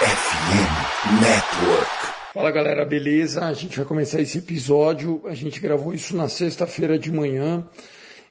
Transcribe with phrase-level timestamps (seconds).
[0.00, 1.90] FM Network.
[2.32, 3.44] Fala galera, beleza?
[3.44, 5.20] A gente vai começar esse episódio.
[5.26, 7.68] A gente gravou isso na sexta-feira de manhã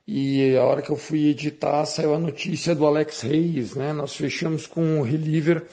[0.07, 3.93] e a hora que eu fui editar saiu a notícia do Alex Reis, né?
[3.93, 5.63] Nós fechamos com o reliever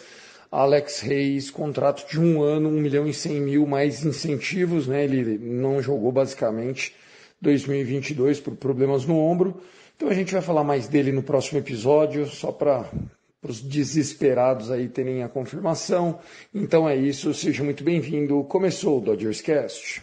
[0.53, 5.03] Alex Reis, contrato de um ano, 1 milhão e 100 mil, mais incentivos, né?
[5.03, 6.95] Ele não jogou basicamente
[7.41, 9.63] 2022 por problemas no ombro.
[9.97, 12.85] Então a gente vai falar mais dele no próximo episódio, só para
[13.51, 16.19] os desesperados aí terem a confirmação.
[16.55, 18.43] Então é isso, seja muito bem-vindo.
[18.45, 20.03] Começou o Dodgers Cast.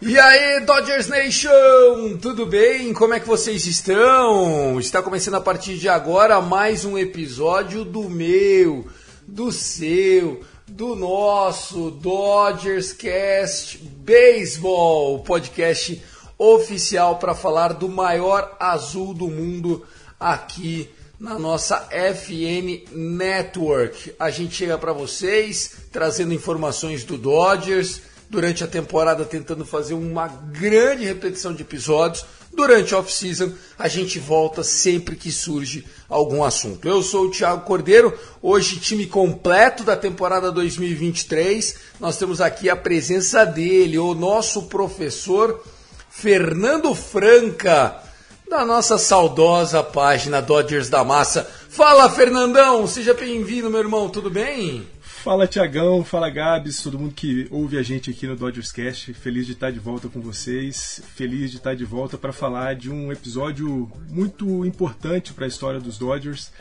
[0.00, 2.92] E aí, Dodgers Nation, tudo bem?
[2.92, 4.78] Como é que vocês estão?
[4.78, 8.86] Está começando a partir de agora mais um episódio do meu,
[9.26, 16.00] do seu, do nosso Dodgers Cast Baseball, podcast
[16.38, 19.84] oficial para falar do maior azul do mundo
[20.20, 24.14] aqui na nossa FN Network.
[24.18, 30.26] A gente chega para vocês trazendo informações do Dodgers durante a temporada, tentando fazer uma
[30.26, 32.24] grande repetição de episódios.
[32.52, 36.86] Durante a off-season, a gente volta sempre que surge algum assunto.
[36.88, 41.76] Eu sou o Thiago Cordeiro, hoje time completo da temporada 2023.
[41.98, 45.64] Nós temos aqui a presença dele, o nosso professor
[46.08, 48.03] Fernando Franca
[48.48, 51.44] da nossa saudosa página Dodgers da Massa.
[51.68, 52.86] Fala, Fernandão!
[52.86, 54.86] Seja bem-vindo, meu irmão, tudo bem?
[55.00, 59.14] Fala Tiagão, fala Gabs, todo mundo que ouve a gente aqui no Dodgers Cast.
[59.14, 62.90] Feliz de estar de volta com vocês, feliz de estar de volta para falar de
[62.90, 66.52] um episódio muito importante para a história dos Dodgers.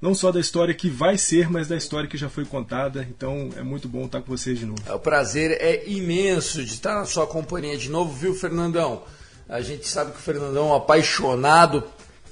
[0.00, 3.06] Não só da história que vai ser, mas da história que já foi contada.
[3.08, 4.82] Então é muito bom estar com vocês de novo.
[4.92, 9.02] O prazer é imenso de estar na sua companhia de novo, viu, Fernandão?
[9.48, 11.82] A gente sabe que o Fernandão é um apaixonado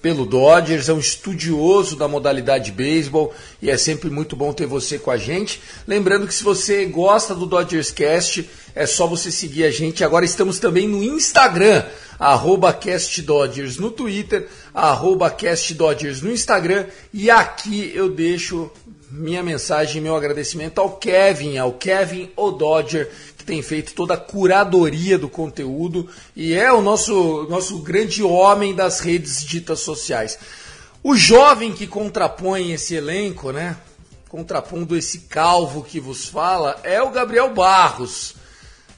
[0.03, 4.99] pelo Dodgers, é um estudioso da modalidade beisebol e é sempre muito bom ter você
[4.99, 5.63] com a gente.
[5.87, 10.05] Lembrando que se você gosta do Dodgers Cast, é só você seguir a gente.
[10.05, 11.85] Agora estamos também no Instagram,
[12.19, 14.47] arroba CastDodgers no Twitter,
[14.77, 18.71] arroba CastDodgers no Instagram e aqui eu deixo
[19.11, 24.19] minha mensagem, meu agradecimento ao Kevin, ao Kevin O Dodger, que tem feito toda a
[24.19, 26.07] curadoria do conteúdo
[26.37, 30.39] e é o nosso, nosso grande homem das redes ditas sociais.
[31.03, 33.79] O jovem que contrapõe esse elenco, né?
[34.29, 38.35] Contrapondo esse calvo que vos fala, é o Gabriel Barros.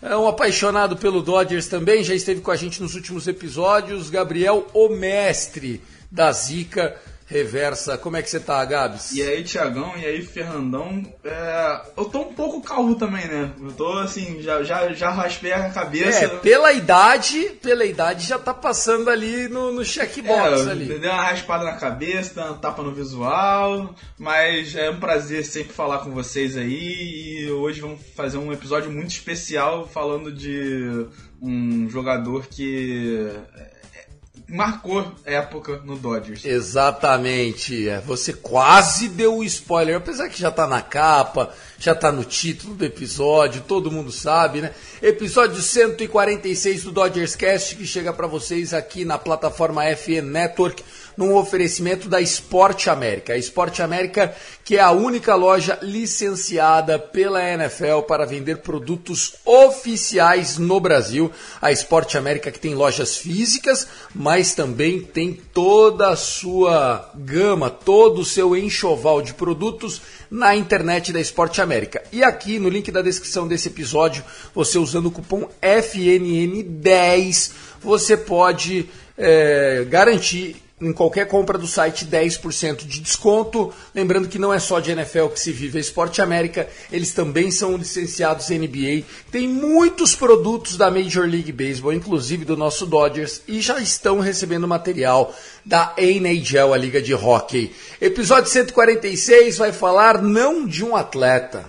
[0.01, 4.11] É um apaixonado pelo Dodgers também, já esteve com a gente nos últimos episódios.
[4.11, 6.97] Gabriel, o mestre da Zica
[7.29, 7.99] reversa.
[7.99, 9.13] Como é que você tá, Gabs?
[9.13, 11.03] E aí, Tiagão, e aí, Fernandão.
[11.23, 13.53] É, eu tô um pouco calvo também, né?
[13.61, 16.25] Eu tô assim, já, já, já raspei a cabeça.
[16.25, 20.87] É, pela idade, pela idade já tá passando ali no, no checkbox É, ali.
[20.99, 25.73] Deu uma raspada na cabeça, deu uma tapa no visual, mas é um prazer sempre
[25.73, 31.07] falar com vocês aí e hoje vamos fazer um episódio muito especial falando de
[31.41, 33.31] um jogador que
[34.49, 36.45] marcou época no Dodgers.
[36.45, 37.89] Exatamente.
[37.89, 42.25] É, você quase deu o spoiler, apesar que já tá na capa, já tá no
[42.25, 44.73] título do episódio, todo mundo sabe, né?
[45.03, 50.83] Episódio 146 do Dodgers Cast que chega para vocês aqui na plataforma FN Network
[51.19, 53.33] num oferecimento da Esporte América.
[53.33, 54.33] A Esporte América,
[54.65, 61.29] que é a única loja licenciada pela NFL para vender produtos oficiais no Brasil.
[61.61, 68.21] A Esporte América que tem lojas físicas, mas também tem toda a sua gama, todo
[68.21, 70.01] o seu enxoval de produtos
[70.31, 72.01] na internet da Esporte América.
[72.13, 74.23] E aqui no link da descrição desse episódio,
[74.55, 77.51] você usando o cupom FNN10,
[77.83, 83.73] você pode é, garantir em qualquer compra do site 10% de desconto.
[83.95, 87.51] Lembrando que não é só de NFL que se vive a Esporte América, eles também
[87.51, 89.05] são licenciados NBA.
[89.31, 94.69] Tem muitos produtos da Major League Baseball, inclusive do nosso Dodgers, e já estão recebendo
[94.69, 95.35] material
[95.65, 97.75] da NHL, a Liga de Hockey.
[98.01, 101.65] Episódio 146 vai falar não de um atleta,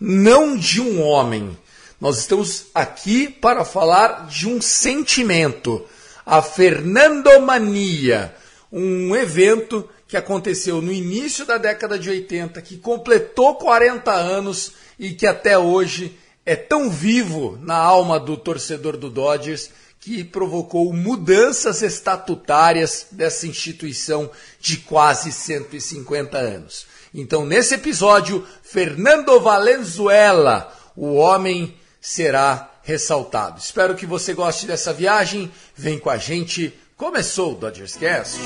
[0.00, 1.56] não de um homem.
[2.00, 5.84] Nós estamos aqui para falar de um sentimento
[6.26, 8.34] a Fernandomania,
[8.72, 15.12] um evento que aconteceu no início da década de 80, que completou 40 anos e
[15.12, 19.70] que até hoje é tão vivo na alma do torcedor do Dodgers
[20.00, 24.30] que provocou mudanças estatutárias dessa instituição
[24.60, 26.86] de quase 150 anos.
[27.14, 33.58] Então, nesse episódio, Fernando Valenzuela, o homem será ressaltado.
[33.58, 35.50] Espero que você goste dessa viagem.
[35.74, 36.72] Vem com a gente.
[36.96, 38.38] Começou o Dodgers Cast.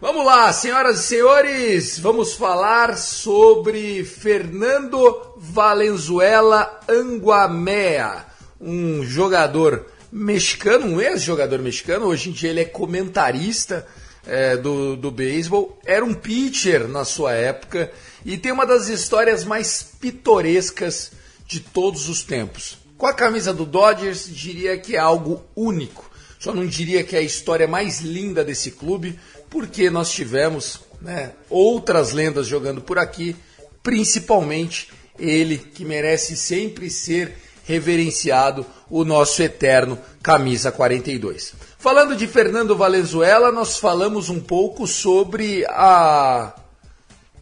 [0.00, 8.31] Vamos lá, senhoras e senhores, vamos falar sobre Fernando Valenzuela Anguamea
[8.62, 13.84] um jogador mexicano, um ex-jogador mexicano, hoje em dia ele é comentarista
[14.24, 17.90] é, do, do beisebol, era um pitcher na sua época
[18.24, 21.10] e tem uma das histórias mais pitorescas
[21.46, 22.78] de todos os tempos.
[22.96, 26.08] Com a camisa do Dodgers, diria que é algo único.
[26.38, 29.18] Só não diria que é a história mais linda desse clube,
[29.50, 33.34] porque nós tivemos né, outras lendas jogando por aqui,
[33.82, 34.88] principalmente
[35.18, 41.54] ele que merece sempre ser reverenciado o nosso eterno camisa 42.
[41.78, 46.54] Falando de Fernando Valenzuela, nós falamos um pouco sobre a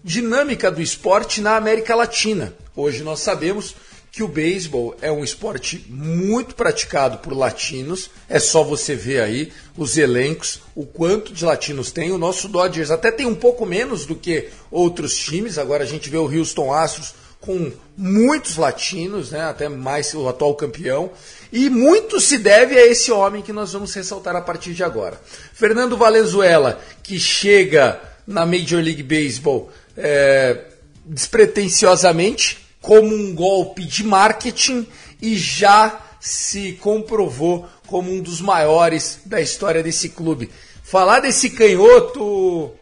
[0.02, 2.54] dinâmica do esporte na América Latina.
[2.74, 3.74] Hoje nós sabemos
[4.12, 8.10] que o beisebol é um esporte muito praticado por latinos.
[8.28, 12.10] É só você ver aí os elencos, o quanto de latinos tem.
[12.10, 15.58] O nosso Dodgers até tem um pouco menos do que outros times.
[15.58, 20.54] Agora a gente vê o Houston Astros com muitos latinos, né, até mais o atual
[20.54, 21.10] campeão,
[21.50, 25.20] e muito se deve a esse homem que nós vamos ressaltar a partir de agora.
[25.54, 30.64] Fernando Valenzuela, que chega na Major League Baseball é,
[31.04, 34.86] despretensiosamente, como um golpe de marketing
[35.20, 40.50] e já se comprovou como um dos maiores da história desse clube.
[40.82, 42.72] Falar desse canhoto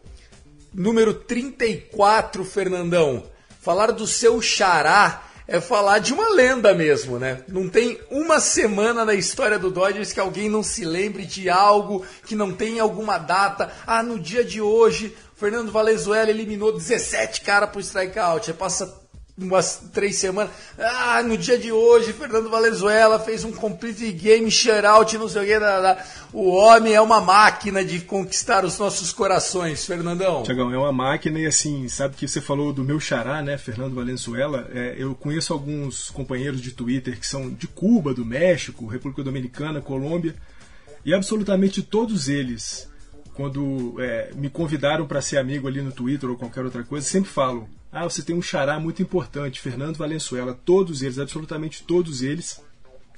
[0.74, 3.24] número 34, Fernandão,
[3.68, 7.42] Falar do seu xará é falar de uma lenda mesmo, né?
[7.46, 12.02] Não tem uma semana na história do Dodgers que alguém não se lembre de algo
[12.24, 13.70] que não tem alguma data.
[13.86, 18.50] Ah, no dia de hoje, Fernando Valenzuela eliminou 17 caras pro strikeout.
[18.50, 19.02] Aí passa
[19.38, 20.50] umas três semanas.
[20.78, 25.46] Ah, no dia de hoje, Fernando Valenzuela fez um complete game shutout, não sei o
[25.46, 26.04] que.
[26.32, 30.42] O homem é uma máquina de conquistar os nossos corações, Fernandão.
[30.42, 33.94] Tiagão, é uma máquina e assim, sabe que você falou do meu xará, né, Fernando
[33.94, 34.68] Valenzuela?
[34.74, 39.80] É, eu conheço alguns companheiros de Twitter que são de Cuba, do México, República Dominicana,
[39.80, 40.34] Colômbia,
[41.04, 42.90] e absolutamente todos eles,
[43.34, 47.30] quando é, me convidaram para ser amigo ali no Twitter ou qualquer outra coisa, sempre
[47.30, 50.58] falam ah, você tem um xará muito importante, Fernando Valenzuela.
[50.64, 52.62] Todos eles, absolutamente todos eles,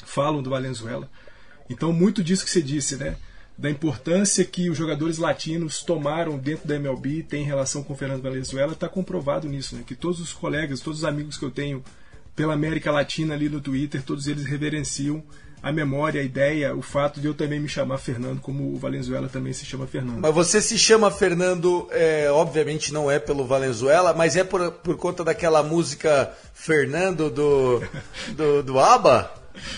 [0.04, 1.10] falam do Valenzuela.
[1.68, 3.16] Então, muito disso que você disse, né?
[3.58, 7.96] Da importância que os jogadores latinos tomaram dentro da MLB tem em relação com o
[7.96, 9.82] Fernando Valenzuela, está comprovado nisso, né?
[9.86, 11.84] Que todos os colegas, todos os amigos que eu tenho
[12.34, 15.22] pela América Latina ali no Twitter, todos eles reverenciam
[15.62, 19.28] a memória, a ideia, o fato de eu também me chamar Fernando, como o Valenzuela
[19.28, 20.20] também se chama Fernando.
[20.20, 24.96] Mas você se chama Fernando, é, obviamente não é pelo Valenzuela, mas é por, por
[24.96, 27.82] conta daquela música Fernando do,
[28.36, 29.30] do, do ABBA?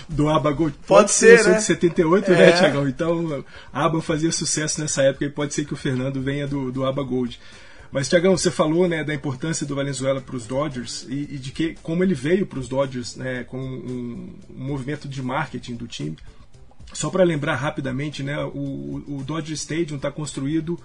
[0.09, 0.77] Do ABBA Gold.
[0.87, 1.55] Pode, pode ser, né?
[1.57, 2.47] de 78, né, é.
[2.47, 2.89] né, Tiagão?
[2.89, 6.85] Então, ABBA fazia sucesso nessa época e pode ser que o Fernando venha do, do
[6.85, 7.41] ABBA Gold.
[7.93, 11.53] Mas, Tiagão, você falou né, da importância do Valenzuela para os Dodgers e, e, de
[11.53, 15.87] que como ele veio para os Dodgers né, com um, um, movimento de marketing do
[15.87, 16.17] time.
[16.95, 20.81] Só para lembrar rapidamente, né, o, o Dodger Stadium está construído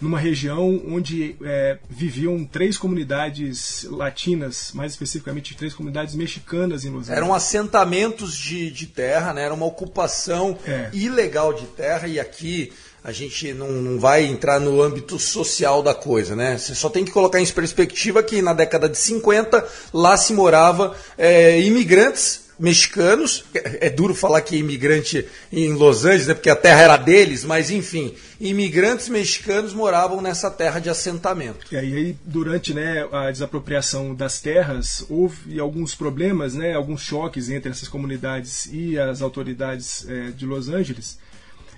[0.00, 7.04] numa região onde é, viviam três comunidades latinas, mais especificamente três comunidades mexicanas em Los
[7.08, 7.18] Angeles.
[7.18, 9.44] Eram assentamentos de, de terra, né?
[9.44, 10.90] era uma ocupação é.
[10.92, 15.94] ilegal de terra e aqui a gente não, não, vai entrar no âmbito social da
[15.94, 16.58] coisa, né?
[16.58, 20.94] Você só tem que colocar em perspectiva que na década de 50 lá se morava
[21.16, 23.44] é, imigrantes mexicanos.
[23.54, 26.96] É é duro falar que é imigrante em Los Angeles, né, porque a terra era
[26.96, 31.66] deles, mas enfim, imigrantes mexicanos moravam nessa terra de assentamento.
[31.72, 37.70] E aí, durante né, a desapropriação das terras, houve alguns problemas, né, alguns choques entre
[37.70, 41.18] essas comunidades e as autoridades eh, de Los Angeles.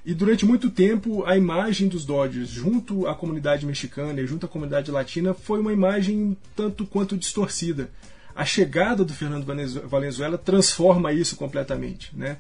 [0.04, 4.49] E durante muito tempo, a imagem dos Dodgers, junto à comunidade mexicana e junto à
[4.49, 7.88] comunidade latina, foi uma imagem tanto quanto distorcida.
[8.35, 12.11] A chegada do Fernando Valenzu- Valenzuela transforma isso completamente.
[12.16, 12.38] Né?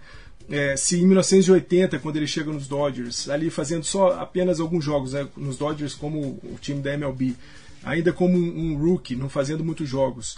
[0.50, 5.12] É, se em 1980, quando ele chega nos Dodgers, ali fazendo só apenas alguns jogos,
[5.12, 7.36] né, nos Dodgers como o time da MLB,
[7.84, 10.36] ainda como um, um rookie, não fazendo muitos jogos.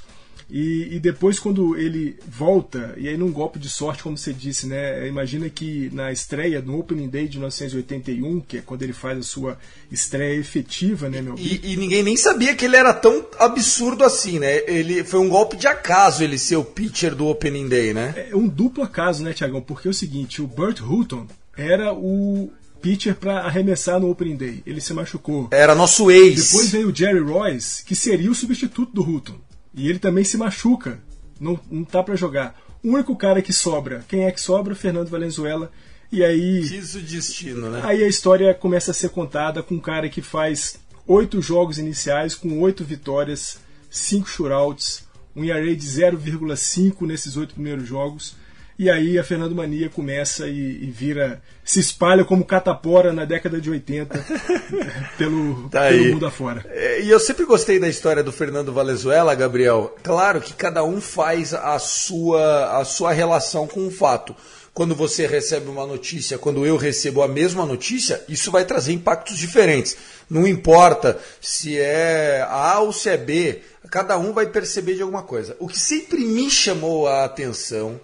[0.50, 4.66] E, e depois, quando ele volta, e aí num golpe de sorte, como você disse,
[4.66, 5.08] né?
[5.08, 9.22] Imagina que na estreia, no Opening Day de 1981, que é quando ele faz a
[9.22, 9.58] sua
[9.90, 14.38] estreia efetiva, né, meu E, e ninguém nem sabia que ele era tão absurdo assim,
[14.38, 14.58] né?
[14.66, 18.28] Ele foi um golpe de acaso ele ser o pitcher do Opening Day, né?
[18.30, 19.60] É um duplo acaso, né, Tiagão?
[19.60, 22.50] Porque é o seguinte, o Burt Hutton era o
[22.84, 24.62] pitcher para arremessar no Opening Day.
[24.66, 25.48] Ele se machucou.
[25.50, 26.52] Era nosso ex.
[26.52, 29.36] Depois veio o Jerry Royce, que seria o substituto do Hutton.
[29.74, 31.00] E ele também se machuca.
[31.40, 32.58] Não, não tá para jogar.
[32.82, 34.74] O único cara que sobra, quem é que sobra?
[34.74, 35.70] Fernando Valenzuela.
[36.12, 37.80] E aí, Quis o destino, né?
[37.82, 42.34] aí a história começa a ser contada com um cara que faz oito jogos iniciais,
[42.34, 43.58] com oito vitórias,
[43.90, 45.04] cinco shootouts,
[45.34, 48.36] um ERA de 0,5 nesses oito primeiros jogos.
[48.76, 53.60] E aí a Fernando Mania começa e, e vira, se espalha como catapora na década
[53.60, 54.18] de 80
[55.16, 56.66] pelo, Tá pelo mundo afora.
[56.70, 59.94] É, E eu sempre gostei da história do Fernando Valenzuela, Gabriel.
[60.02, 64.34] Claro que cada um faz a sua, a sua relação com o fato.
[64.74, 69.38] Quando você recebe uma notícia, quando eu recebo a mesma notícia, isso vai trazer impactos
[69.38, 69.96] diferentes.
[70.28, 75.22] Não importa se é A ou se é B, cada um vai perceber de alguma
[75.22, 75.56] coisa.
[75.60, 78.00] O que sempre me chamou a atenção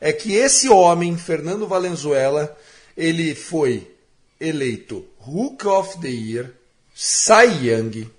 [0.00, 2.56] é que esse homem, Fernando Valenzuela,
[2.96, 3.90] ele foi
[4.40, 6.50] eleito Hook of the Year,
[6.94, 8.10] Cy Young,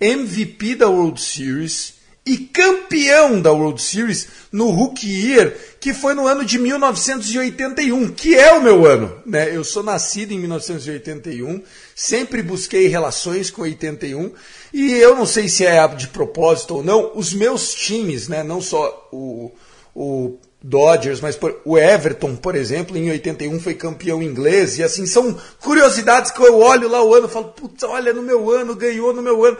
[0.00, 1.94] MVP da World Series
[2.28, 8.34] e campeão da World Series no Rookie Year, que foi no ano de 1981, que
[8.34, 9.22] é o meu ano.
[9.24, 9.54] Né?
[9.54, 11.62] Eu sou nascido em 1981,
[11.94, 14.30] sempre busquei relações com 81,
[14.74, 18.60] e eu não sei se é de propósito ou não, os meus times, né, não
[18.60, 19.50] só o,
[19.94, 25.06] o Dodgers, mas por- o Everton, por exemplo, em 81 foi campeão inglês, e assim,
[25.06, 29.12] são curiosidades que eu olho lá o ano falo, putz, olha, no meu ano, ganhou
[29.12, 29.56] no meu ano.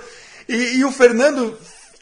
[0.49, 1.57] E, e o Fernando,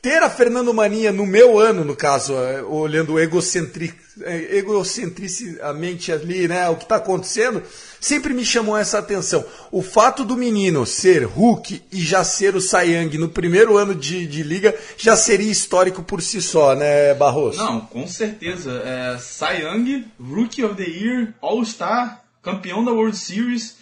[0.07, 6.47] ter a Fernando Mania no meu ano, no caso, eh, olhando egocentri, eh, egocentricamente ali,
[6.47, 7.61] né, o que está acontecendo,
[8.01, 9.45] sempre me chamou essa atenção.
[9.73, 14.29] O fato do menino ser Hulk e já ser o Young no primeiro ano de,
[14.29, 17.59] de liga já seria histórico por si só, né, Barroso?
[17.59, 18.81] Não, com certeza.
[18.85, 23.75] É, Young, Rookie of the Year, All-Star, campeão da World Series.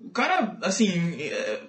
[0.00, 1.60] O cara, assim, é,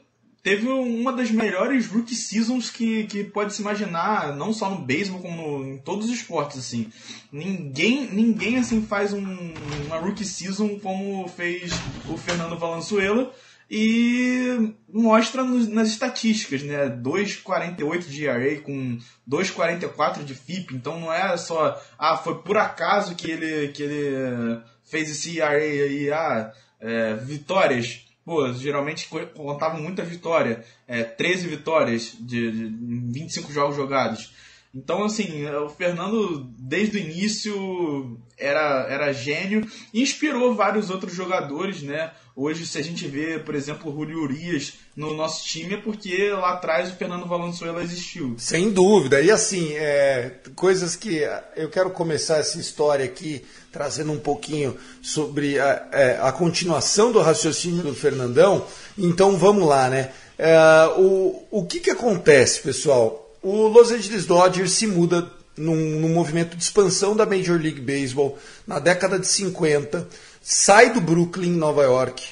[0.43, 5.21] teve uma das melhores rookie seasons que, que pode se imaginar, não só no beisebol,
[5.21, 6.89] como no- em todos os esportes, assim.
[7.31, 9.53] Ninguém, ninguém assim, faz um-
[9.85, 11.71] uma rookie season como fez
[12.07, 13.31] o Fernando Valenzuela.
[13.71, 16.89] E mostra nos- nas estatísticas, né?
[16.89, 20.73] 2,48 de ERA com 2,44 de FIP.
[20.73, 25.51] Então não é só, ah, foi por acaso que ele, que ele fez esse ERA
[25.61, 28.05] aí, ah, é, vitórias.
[28.29, 30.63] Pô, geralmente co- contavam muita vitória.
[30.87, 32.67] É, 13 vitórias de, de
[33.11, 34.31] 25 jogos jogados.
[34.73, 42.11] Então, assim, o Fernando, desde o início, era, era gênio inspirou vários outros jogadores, né?
[42.35, 46.29] Hoje, se a gente vê, por exemplo, o Julio Urias no nosso time, é porque
[46.29, 48.35] lá atrás o Fernando Valenzuela existiu.
[48.37, 49.19] Sem dúvida.
[49.21, 51.19] E assim, é, coisas que
[51.55, 57.19] eu quero começar essa história aqui trazendo um pouquinho sobre a, é, a continuação do
[57.19, 58.65] raciocínio do Fernandão.
[58.97, 60.11] Então vamos lá, né?
[60.37, 60.57] É,
[60.97, 63.28] o, o que, que acontece, pessoal?
[63.41, 68.37] O Los Angeles Dodgers se muda num, num movimento de expansão da Major League Baseball
[68.67, 70.07] na década de 50,
[70.41, 72.23] sai do Brooklyn, Nova York,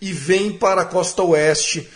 [0.00, 1.88] e vem para a costa oeste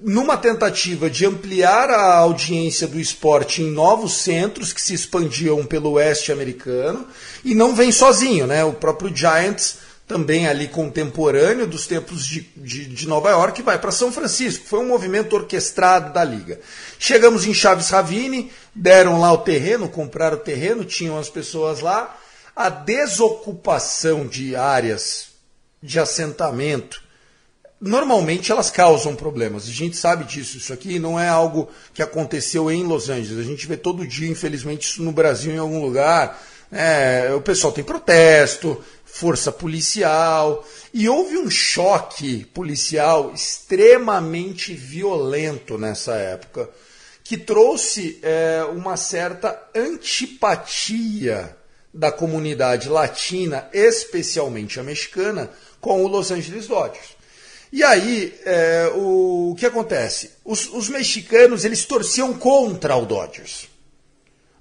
[0.00, 5.92] numa tentativa de ampliar a audiência do esporte em novos centros que se expandiam pelo
[5.92, 7.06] oeste americano
[7.44, 8.64] e não vem sozinho, né?
[8.64, 9.76] O próprio Giants
[10.10, 14.66] também ali contemporâneo dos tempos de, de, de Nova York vai para São Francisco.
[14.66, 16.58] Foi um movimento orquestrado da liga.
[16.98, 22.18] Chegamos em Chaves Ravine, deram lá o terreno, compraram o terreno, tinham as pessoas lá.
[22.56, 25.28] A desocupação de áreas
[25.80, 27.00] de assentamento
[27.80, 29.68] normalmente elas causam problemas.
[29.68, 30.56] A gente sabe disso.
[30.56, 33.38] Isso aqui não é algo que aconteceu em Los Angeles.
[33.38, 36.36] A gente vê todo dia, infelizmente, isso no Brasil em algum lugar.
[36.72, 38.80] É, o pessoal tem protesto,
[39.12, 46.68] força policial, e houve um choque policial extremamente violento nessa época,
[47.22, 51.56] que trouxe é, uma certa antipatia
[51.92, 55.50] da comunidade latina, especialmente a mexicana,
[55.80, 57.20] com o Los Angeles Dodgers.
[57.72, 60.32] E aí, é, o, o, que acontece?
[60.44, 63.68] Os, os, mexicanos, eles torciam contra o Dodgers.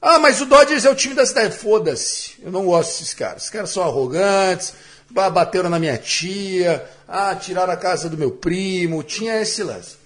[0.02, 1.58] Ah, mas o Dodgers é o time da cidade.
[1.58, 3.42] Foda-se, eu não gosto desses caras.
[3.42, 4.74] Esses caras são arrogantes,
[5.10, 9.98] bateram na minha tia, ah, tiraram a casa do meu primo, tinha esse lance.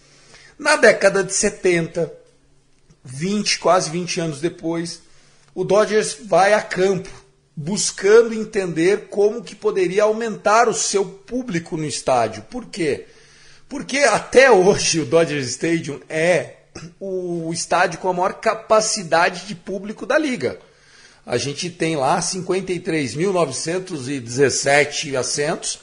[0.57, 2.11] Na década de 70,
[3.03, 5.01] 20, quase 20 anos depois,
[5.53, 7.09] o Dodgers vai a campo
[7.55, 12.43] buscando entender como que poderia aumentar o seu público no estádio.
[12.49, 13.05] Por quê?
[13.69, 16.62] Porque até hoje o Dodger Stadium é
[16.99, 20.59] o estádio com a maior capacidade de público da liga.
[21.25, 25.79] A gente tem lá 53.917 assentos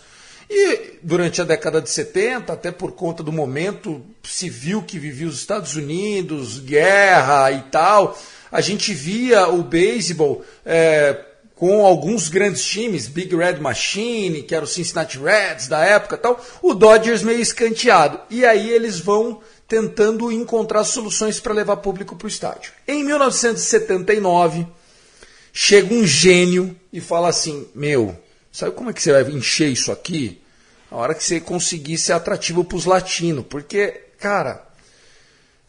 [0.51, 5.39] e durante a década de 70, até por conta do momento civil que vivia os
[5.39, 8.19] Estados Unidos, guerra e tal,
[8.51, 11.17] a gente via o beisebol é,
[11.55, 16.45] com alguns grandes times, Big Red Machine, que era o Cincinnati Reds da época tal,
[16.61, 18.19] o Dodgers meio escanteado.
[18.29, 22.73] E aí eles vão tentando encontrar soluções para levar público para o estádio.
[22.89, 24.67] Em 1979,
[25.53, 28.19] chega um gênio e fala assim: Meu,
[28.51, 30.43] sabe como é que você vai encher isso aqui?
[30.91, 33.47] A hora que você conseguir ser atrativo para os latinos.
[33.49, 34.67] Porque, cara,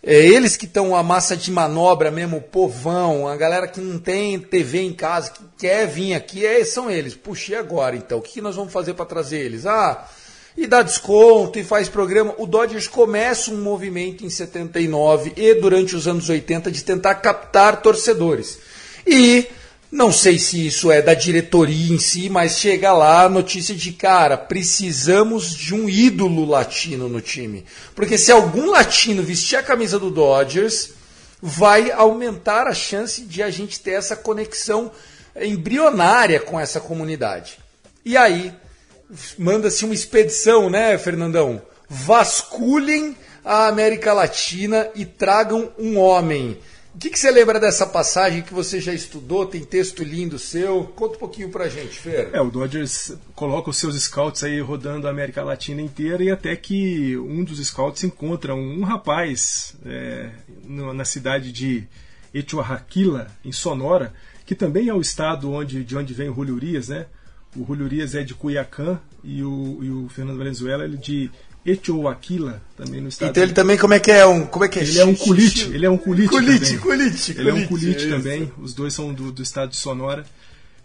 [0.01, 4.00] é eles que estão a massa de manobra mesmo, o povão, a galera que não
[4.00, 7.13] tem TV em casa, que quer vir aqui, é, são eles.
[7.13, 8.17] Puxa, e agora então?
[8.17, 9.67] O que nós vamos fazer para trazer eles?
[9.67, 10.10] Ah,
[10.58, 12.34] e dá desconto e faz programa.
[12.38, 17.81] O Dodgers começa um movimento em 79 e durante os anos 80 de tentar captar
[17.81, 18.60] torcedores.
[19.05, 19.48] E
[19.91, 23.91] não sei se isso é da diretoria em si, mas chega lá a notícia de
[23.91, 27.65] cara, precisamos de um ídolo latino no time.
[27.93, 30.91] Porque se algum latino vestir a camisa do Dodgers,
[31.41, 34.91] vai aumentar a chance de a gente ter essa conexão
[35.36, 37.60] embrionária com essa comunidade.
[38.06, 38.54] E aí,
[39.38, 41.62] manda-se uma expedição, né, Fernandão?
[41.89, 46.58] Vasculhem a América Latina e tragam um homem
[46.93, 49.45] o que, que, você lembra dessa passagem que você já estudou?
[49.45, 50.84] Tem texto lindo seu?
[50.84, 52.30] Conta um pouquinho pra gente, Fer.
[52.34, 56.54] É, o Dodgers coloca os seus scouts aí rodando a América Latina inteira e até
[56.54, 60.32] que um dos scouts encontra um, rapaz é,
[60.67, 61.88] na cidade de
[62.34, 64.13] Etioaquila, em Sonora,
[64.45, 67.06] que também é o estado onde, de onde vem o Julio Urias, né?
[67.56, 71.30] O Julio Urias é de Cuiacán e o, e o Fernando Valenzuela é de
[71.66, 73.30] Etioaquila, também no estado.
[73.30, 74.84] Então ele também como é que é um, como é que é?
[74.84, 78.10] Ele é um culite, ele é um culite, culite, culite, Ele é um culite é
[78.10, 78.52] também.
[78.58, 80.26] Os dois são do, do estado de Sonora.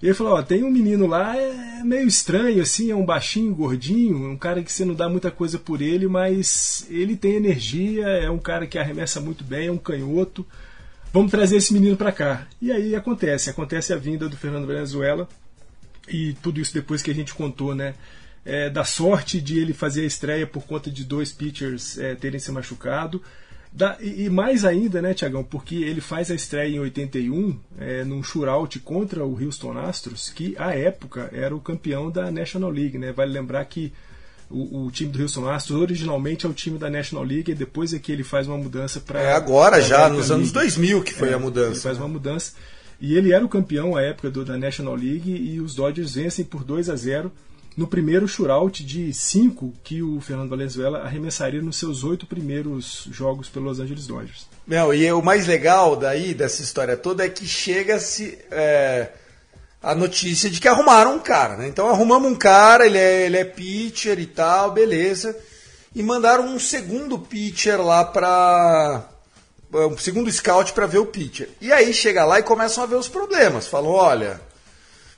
[0.03, 3.55] E ele falou, ó, tem um menino lá, é meio estranho assim, é um baixinho,
[3.55, 8.07] gordinho, um cara que você não dá muita coisa por ele, mas ele tem energia,
[8.07, 10.45] é um cara que arremessa muito bem, é um canhoto.
[11.11, 12.47] Vamos trazer esse menino para cá.
[12.61, 15.27] E aí acontece, acontece a vinda do Fernando Venezuela
[16.09, 17.95] e tudo isso depois que a gente contou, né?
[18.47, 22.39] é, da sorte de ele fazer a estreia por conta de dois pitchers é, terem
[22.39, 23.21] se machucado.
[23.73, 28.05] Da, e, e, mais ainda, né, Tiagão, porque ele faz a estreia em 81 é,
[28.05, 32.97] num shootout contra o Houston Astros, que à época era o campeão da National League.
[32.97, 33.13] Né?
[33.13, 33.93] Vale lembrar que
[34.49, 37.93] o, o, time do Houston Astros originalmente é o time da National League e depois
[37.93, 39.21] é que ele faz uma mudança para.
[39.21, 41.73] É agora já, nos anos 2000 que foi é, a mudança.
[41.73, 42.53] Ele faz uma mudança.
[43.01, 46.45] E ele era o campeão à época do, da National League e os Dodgers vencem
[46.45, 47.31] por 2 a 0
[47.77, 53.49] no primeiro shootout de cinco que o Fernando Valenzuela arremessaria nos seus oito primeiros jogos
[53.51, 54.47] pelo Los Angeles Dodgers.
[54.67, 59.11] Não, e o mais legal daí dessa história toda é que chega-se é,
[59.83, 61.69] a notícia de que arrumaram um cara, né?
[61.69, 65.37] Então arrumamos um cara, ele é, ele é pitcher e tal, beleza.
[65.95, 69.07] E mandaram um segundo pitcher lá para
[69.73, 71.49] um segundo scout para ver o pitcher.
[71.61, 73.67] E aí chega lá e começam a ver os problemas.
[73.67, 74.41] Falam, olha,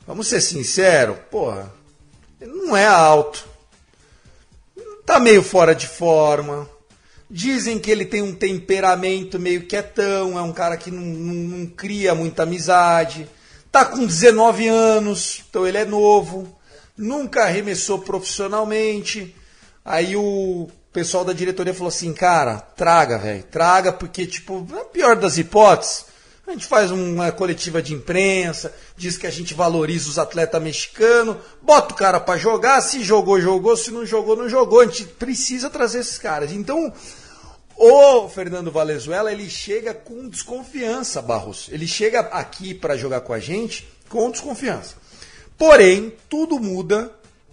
[0.07, 1.73] vamos ser sinceros, porra,
[2.41, 3.47] não é alto.
[5.05, 6.69] Tá meio fora de forma.
[7.31, 11.67] Dizem que ele tem um temperamento meio quietão, é um cara que não, não, não
[11.67, 13.29] cria muita amizade.
[13.71, 16.59] Tá com 19 anos, então ele é novo.
[16.97, 19.35] Nunca arremessou profissionalmente.
[19.85, 25.16] Aí o pessoal da diretoria falou assim: cara, traga, velho, traga, porque, tipo, na pior
[25.16, 26.07] das hipóteses,
[26.46, 31.37] a gente faz uma coletiva de imprensa, diz que a gente valoriza os atletas mexicanos,
[31.61, 34.81] bota o cara para jogar, se jogou, jogou, se não jogou, não jogou.
[34.81, 36.51] A gente precisa trazer esses caras.
[36.51, 36.90] Então,
[37.77, 41.68] o Fernando Valenzuela, ele chega com desconfiança, Barros.
[41.70, 44.96] Ele chega aqui para jogar com a gente com desconfiança.
[45.59, 47.12] Porém, tudo muda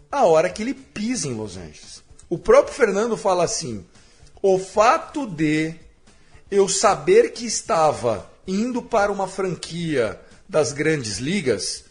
[0.09, 2.04] a hora que ele pisa em Los Angeles.
[2.29, 3.85] O próprio Fernando fala assim:
[4.41, 5.73] o fato de
[6.49, 11.85] eu saber que estava indo para uma franquia das grandes ligas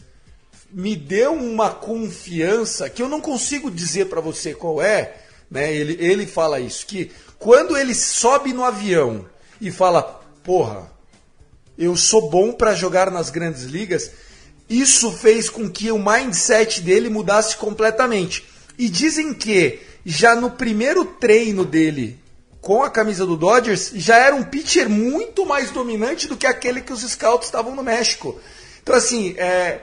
[0.71, 5.15] me deu uma confiança que eu não consigo dizer para você qual é.
[5.49, 5.73] Né?
[5.73, 9.25] Ele, ele fala isso, que quando ele sobe no avião
[9.61, 10.91] e fala, porra,
[11.77, 14.11] eu sou bom para jogar nas grandes ligas,
[14.69, 18.45] isso fez com que o mindset dele mudasse completamente.
[18.77, 22.19] E dizem que já no primeiro treino dele
[22.61, 26.81] com a camisa do Dodgers, já era um pitcher muito mais dominante do que aquele
[26.81, 28.39] que os scouts estavam no México.
[28.81, 29.81] Então, assim, é,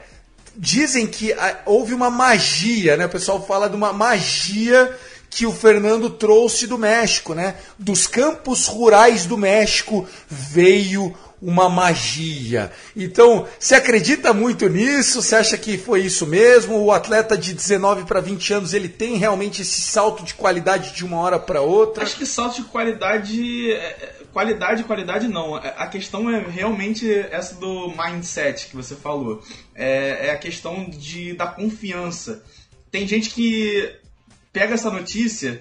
[0.56, 3.06] dizem que houve uma magia, né?
[3.06, 4.98] O pessoal fala de uma magia
[5.30, 7.54] que o Fernando trouxe do México, né?
[7.78, 12.70] Dos campos rurais do México veio uma magia.
[12.96, 15.20] Então, você acredita muito nisso?
[15.20, 16.78] Você acha que foi isso mesmo?
[16.78, 21.04] O atleta de 19 para 20 anos, ele tem realmente esse salto de qualidade de
[21.04, 22.04] uma hora para outra?
[22.04, 23.72] Acho que salto de qualidade.
[23.72, 25.58] é, é, Qualidade, qualidade não.
[25.58, 29.42] É, A questão é realmente essa do mindset que você falou.
[29.74, 32.42] É, é a questão de, da confiança.
[32.90, 33.92] Tem gente que
[34.52, 35.60] pega essa notícia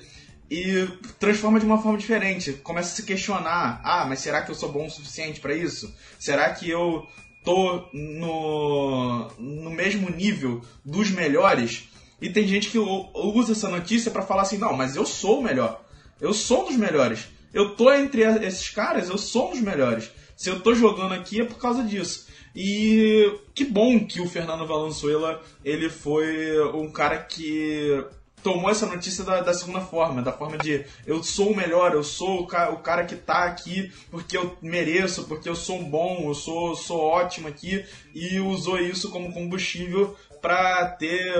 [0.51, 0.85] e
[1.17, 2.51] transforma de uma forma diferente.
[2.51, 5.95] Começa a se questionar: ah, mas será que eu sou bom o suficiente para isso?
[6.19, 7.07] Será que eu
[7.41, 11.89] tô no, no mesmo nível dos melhores?
[12.21, 15.43] E tem gente que usa essa notícia para falar assim: não, mas eu sou o
[15.43, 15.81] melhor.
[16.19, 17.29] Eu sou um dos melhores.
[17.53, 20.11] Eu tô entre esses caras, eu sou um dos melhores.
[20.35, 22.27] Se eu tô jogando aqui é por causa disso.
[22.53, 28.03] E que bom que o Fernando Valenzuela ele foi um cara que
[28.43, 32.03] tomou essa notícia da, da segunda forma, da forma de eu sou o melhor, eu
[32.03, 36.23] sou o, ca- o cara que tá aqui porque eu mereço, porque eu sou bom,
[36.27, 41.33] eu sou, sou ótimo aqui, e usou isso como combustível para ter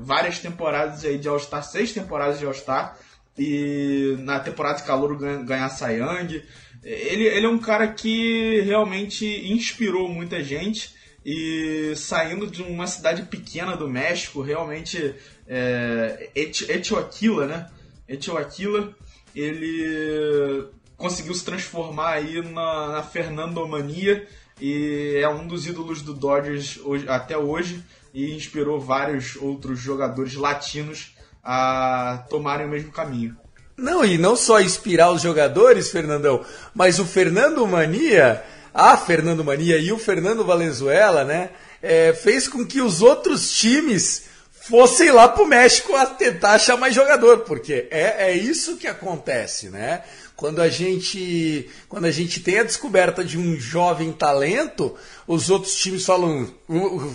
[0.00, 2.98] várias temporadas aí de All-Star, seis temporadas de All-Star,
[3.38, 6.42] e na temporada de calor ganha- ganhar Cy Young.
[6.84, 10.92] Ele, ele é um cara que realmente inspirou muita gente
[11.24, 15.14] e saindo de uma cidade pequena do México, realmente
[15.48, 17.70] é, Eti- Etioquila, né?
[18.08, 18.92] Etioquila,
[19.34, 24.26] ele conseguiu se transformar aí na, na Fernandomania
[24.60, 27.82] e é um dos ídolos do Dodgers hoje- até hoje
[28.12, 33.36] e inspirou vários outros jogadores latinos a tomarem o mesmo caminho.
[33.76, 38.40] Não, e não só inspirar os jogadores, Fernandão, mas o Fernando Mania,
[38.74, 44.24] a Fernando Mania e o Fernando Valenzuela, né, é, fez com que os outros times
[44.50, 49.68] fossem lá pro México a tentar achar mais jogador, porque é, é isso que acontece,
[49.68, 50.02] né?
[50.34, 54.94] Quando a gente quando a gente tem a descoberta de um jovem talento,
[55.28, 56.52] os outros times falam,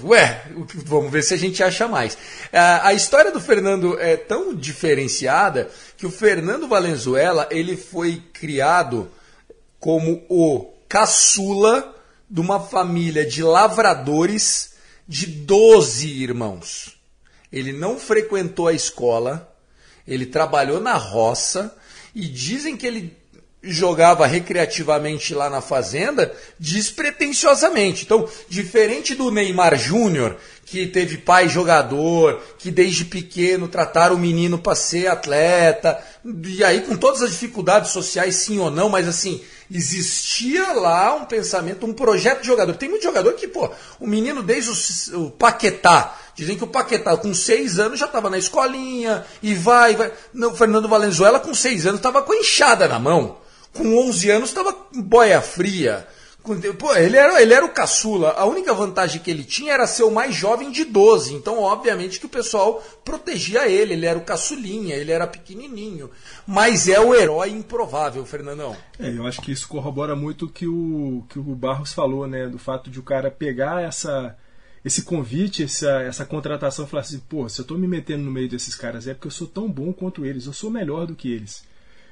[0.04, 0.43] ué,
[0.86, 2.17] vamos ver se a gente acha mais.
[2.54, 9.10] A, história do Fernando é tão diferenciada que o Fernando Valenzuela ele foi criado
[9.80, 11.95] como o caçula
[12.28, 14.73] de uma família de lavradores
[15.08, 16.97] de 12 irmãos.
[17.52, 19.56] Ele não frequentou a escola,
[20.08, 21.75] ele trabalhou na roça
[22.13, 23.17] e dizem que ele
[23.62, 28.06] jogava recreativamente lá na fazenda despretensiosamente.
[28.06, 34.58] Então, diferente do Neymar Júnior, que teve pai jogador, que desde pequeno trataram o menino
[34.58, 36.02] para ser atleta,
[36.45, 41.25] e aí com todas as dificuldades sociais, sim ou não, mas assim, existia lá um
[41.25, 42.75] pensamento, um projeto de jogador.
[42.75, 47.15] Tem muito jogador que, pô, o menino desde o, o Paquetá, dizem que o Paquetá
[47.17, 50.12] com seis anos já estava na escolinha, e vai, vai.
[50.34, 53.38] Não, Fernando Valenzuela com seis anos estava com enxada na mão.
[53.73, 56.08] Com 11 anos estava boia fria.
[56.78, 58.32] Pô, ele era, ele era o caçula.
[58.32, 61.34] A única vantagem que ele tinha era ser o mais jovem de 12.
[61.34, 63.94] Então, obviamente, que o pessoal protegia ele.
[63.94, 66.10] Ele era o caçulinha, ele era pequenininho.
[66.48, 68.76] Mas é o herói improvável, Fernandão.
[69.00, 72.48] É, eu acho que isso corrobora muito o que o que o Barros falou, né,
[72.48, 74.36] do fato de o cara pegar essa
[74.84, 78.48] esse convite, essa, essa contratação falar assim, pô, se eu tô me metendo no meio
[78.48, 81.32] desses caras é porque eu sou tão bom quanto eles, eu sou melhor do que
[81.32, 81.64] eles.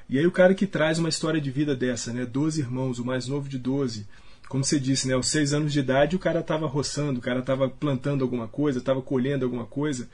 [0.09, 3.05] E aí o cara que traz uma história de vida dessa, né, 12 irmãos, o
[3.05, 4.05] mais novo de 12,
[4.47, 7.41] como você disse, né, aos 6 anos de idade o cara tava roçando, o cara
[7.41, 10.07] tava plantando alguma coisa, tava colhendo alguma coisa,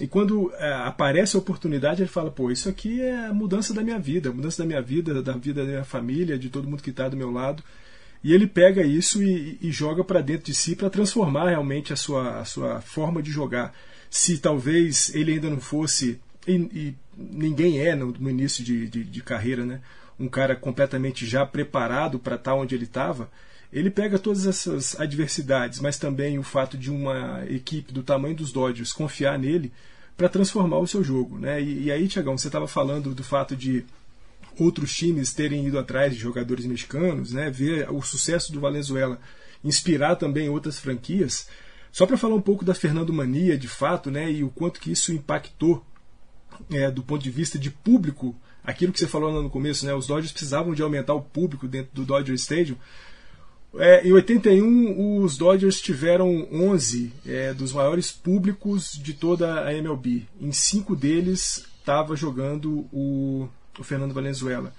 [0.00, 3.82] e quando é, aparece a oportunidade, ele fala: pô, isso aqui é a mudança da
[3.82, 6.82] minha vida, a mudança da minha vida, da vida da minha família, de todo mundo
[6.82, 7.62] que está do meu lado.
[8.24, 11.96] E ele pega isso e, e joga para dentro de si para transformar realmente a
[11.96, 13.74] sua, a sua forma de jogar.
[14.08, 19.04] Se talvez ele ainda não fosse, e, e ninguém é no, no início de, de,
[19.04, 19.80] de carreira, né?
[20.18, 23.28] um cara completamente já preparado para estar onde ele estava,
[23.72, 28.52] ele pega todas essas adversidades, mas também o fato de uma equipe do tamanho dos
[28.52, 29.72] Dodgers confiar nele
[30.16, 31.38] para transformar o seu jogo.
[31.38, 31.62] Né?
[31.62, 33.84] E, e aí, Tiagão, você estava falando do fato de
[34.58, 37.50] outros times terem ido atrás de jogadores mexicanos, né?
[37.50, 39.18] ver o sucesso do Valenzuela
[39.64, 41.48] inspirar também outras franquias.
[41.90, 44.90] Só para falar um pouco da Fernando Mania, de fato, né, e o quanto que
[44.90, 45.84] isso impactou
[46.70, 50.06] é, do ponto de vista de público, aquilo que você falou no começo, né, os
[50.06, 52.76] Dodgers precisavam de aumentar o público dentro do Dodger Stadium.
[53.74, 60.26] É, em 81, os Dodgers tiveram 11 é, dos maiores públicos de toda a MLB.
[60.40, 64.74] Em cinco deles estava jogando o, o Fernando Valenzuela.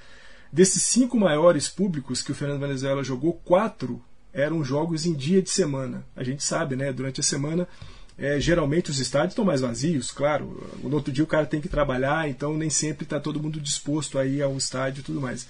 [0.51, 3.99] Desses cinco maiores públicos que o Fernando Valenzuela jogou, quatro
[4.31, 6.05] eram jogos em dia de semana.
[6.15, 6.93] A gente sabe, né?
[6.93, 7.67] Durante a semana,
[8.17, 10.69] é, geralmente os estádios estão mais vazios, claro.
[10.83, 14.19] No outro dia o cara tem que trabalhar, então nem sempre está todo mundo disposto
[14.19, 15.47] a ir ao estádio e tudo mais.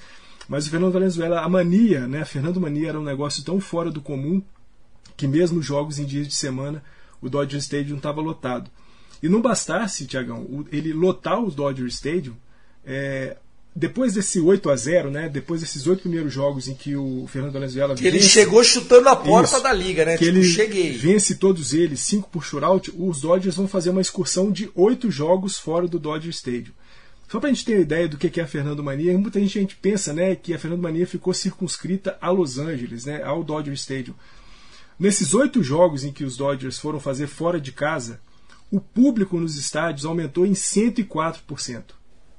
[0.47, 2.25] Mas o Fernando Valenzuela, a mania, né?
[2.25, 4.41] Fernando Mania era um negócio tão fora do comum
[5.15, 6.83] que mesmo jogos em dias de semana
[7.21, 8.69] o Dodger Stadium estava lotado.
[9.21, 12.35] E não bastasse, Tiagão, ele lotar o Dodger Stadium,
[12.85, 13.37] é,
[13.75, 15.29] depois desse 8 a 0 né?
[15.29, 19.15] Depois desses oito primeiros jogos em que o Fernando Valenzuela que ele chegou chutando a
[19.15, 20.17] porta Isso, da liga, né?
[20.17, 20.91] Que tipo, ele cheguei.
[20.91, 25.57] vence todos eles, cinco por shootout, os Dodgers vão fazer uma excursão de oito jogos
[25.57, 26.73] fora do Dodger Stadium.
[27.33, 29.75] Só para a gente ter ideia do que é a Fernando Mania, muita gente, gente
[29.75, 34.13] pensa né, que a Fernando Mania ficou circunscrita a Los Angeles, né, ao Dodger Stadium.
[34.99, 38.21] Nesses oito jogos em que os Dodgers foram fazer fora de casa,
[38.69, 41.81] o público nos estádios aumentou em 104%.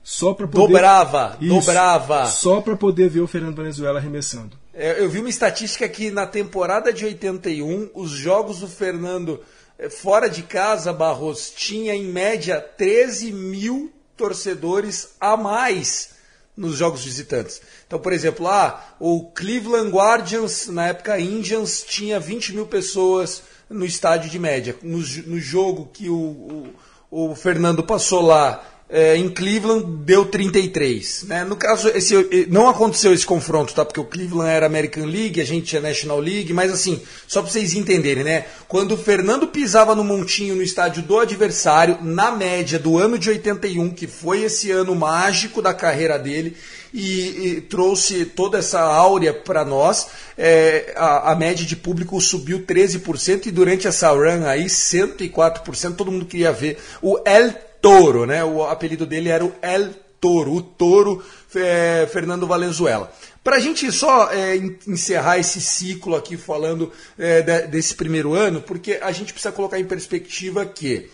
[0.00, 2.26] Só para poder Dobrava, Isso, dobrava.
[2.26, 4.56] Só para poder ver o Fernando Venezuela arremessando.
[4.72, 9.40] É, Eu vi uma estatística que na temporada de 81, os jogos do Fernando
[9.76, 16.10] eh, fora de casa, Barros, tinha em média 13 mil torcedores a mais
[16.56, 17.60] nos jogos visitantes.
[17.86, 23.84] Então, por exemplo, lá o Cleveland Guardians, na época Indians, tinha 20 mil pessoas no
[23.84, 24.76] estádio de média.
[24.82, 26.72] No, no jogo que o,
[27.10, 31.24] o, o Fernando passou lá é, em Cleveland, deu 33.
[31.24, 31.42] Né?
[31.42, 33.84] No caso, esse, não aconteceu esse confronto, tá?
[33.84, 37.50] porque o Cleveland era American League, a gente é National League, mas assim, só para
[37.50, 38.44] vocês entenderem, né?
[38.68, 43.30] quando o Fernando pisava no montinho no estádio do adversário, na média do ano de
[43.30, 46.56] 81, que foi esse ano mágico da carreira dele,
[46.92, 50.06] e, e trouxe toda essa áurea para nós.
[50.38, 56.12] É, a, a média de público subiu 13% e durante essa run aí 104%, todo
[56.12, 57.52] mundo queria ver o El
[57.84, 58.42] Toro, né?
[58.44, 61.22] O apelido dele era o El Toro, o Toro
[61.54, 63.12] é, Fernando Valenzuela.
[63.42, 68.32] Para a gente só é, en- encerrar esse ciclo aqui falando é, de- desse primeiro
[68.32, 71.10] ano, porque a gente precisa colocar em perspectiva que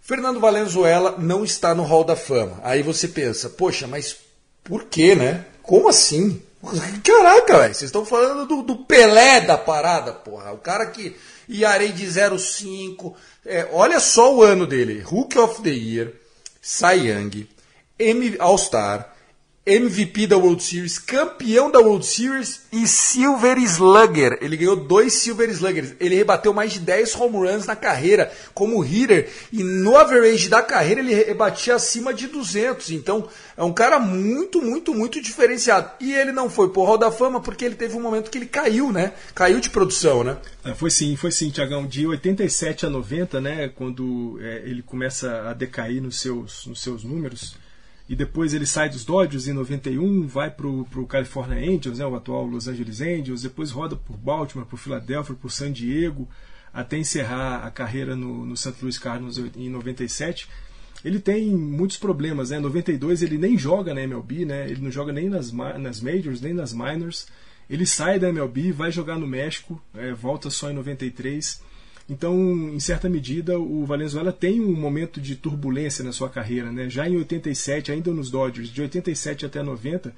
[0.00, 2.58] Fernando Valenzuela não está no Hall da Fama.
[2.64, 4.16] Aí você pensa, poxa, mas
[4.64, 5.44] por quê, né?
[5.62, 6.42] Como assim?
[7.04, 10.52] Caraca, velho, vocês estão falando do, do Pelé da parada, porra.
[10.52, 11.14] O cara que
[11.52, 12.06] Iarei de
[12.38, 13.16] 05.
[13.44, 16.14] É, olha só o ano dele: Rookie of the Year,
[16.60, 17.46] Cy Young,
[18.38, 19.11] All-Star,
[19.64, 24.36] MVP da World Series, campeão da World Series e Silver Slugger.
[24.40, 25.94] Ele ganhou dois Silver Sluggers.
[26.00, 30.60] Ele rebateu mais de 10 home runs na carreira como hitter e no average da
[30.62, 32.90] carreira ele rebatia acima de 200.
[32.90, 35.92] Então é um cara muito, muito, muito diferenciado.
[36.00, 38.46] E ele não foi pro Hall da Fama porque ele teve um momento que ele
[38.46, 39.12] caiu, né?
[39.32, 40.38] Caiu de produção, né?
[40.64, 41.86] É, Foi sim, foi sim, Tiagão.
[41.86, 47.04] De 87 a 90, né, quando é, ele começa a decair nos seus, nos seus
[47.04, 47.54] números,
[48.12, 52.14] e depois ele sai dos Dodgers em 91, vai para o California Angels, né, o
[52.14, 56.28] atual Los Angeles Angels, depois roda por Baltimore, por Filadélfia, por San Diego,
[56.74, 58.74] até encerrar a carreira no, no St.
[58.82, 60.46] Louis Cardinals em 97.
[61.02, 62.58] Ele tem muitos problemas, né?
[62.58, 64.70] Em 92 ele nem joga na MLB, né?
[64.70, 67.26] Ele não joga nem nas, nas majors, nem nas minors.
[67.68, 71.62] Ele sai da MLB, vai jogar no México, é, volta só em 93.
[72.12, 76.70] Então, em certa medida, o Valenzuela tem um momento de turbulência na sua carreira.
[76.70, 76.90] Né?
[76.90, 80.14] Já em 87, ainda nos Dodgers, de 87 até 90,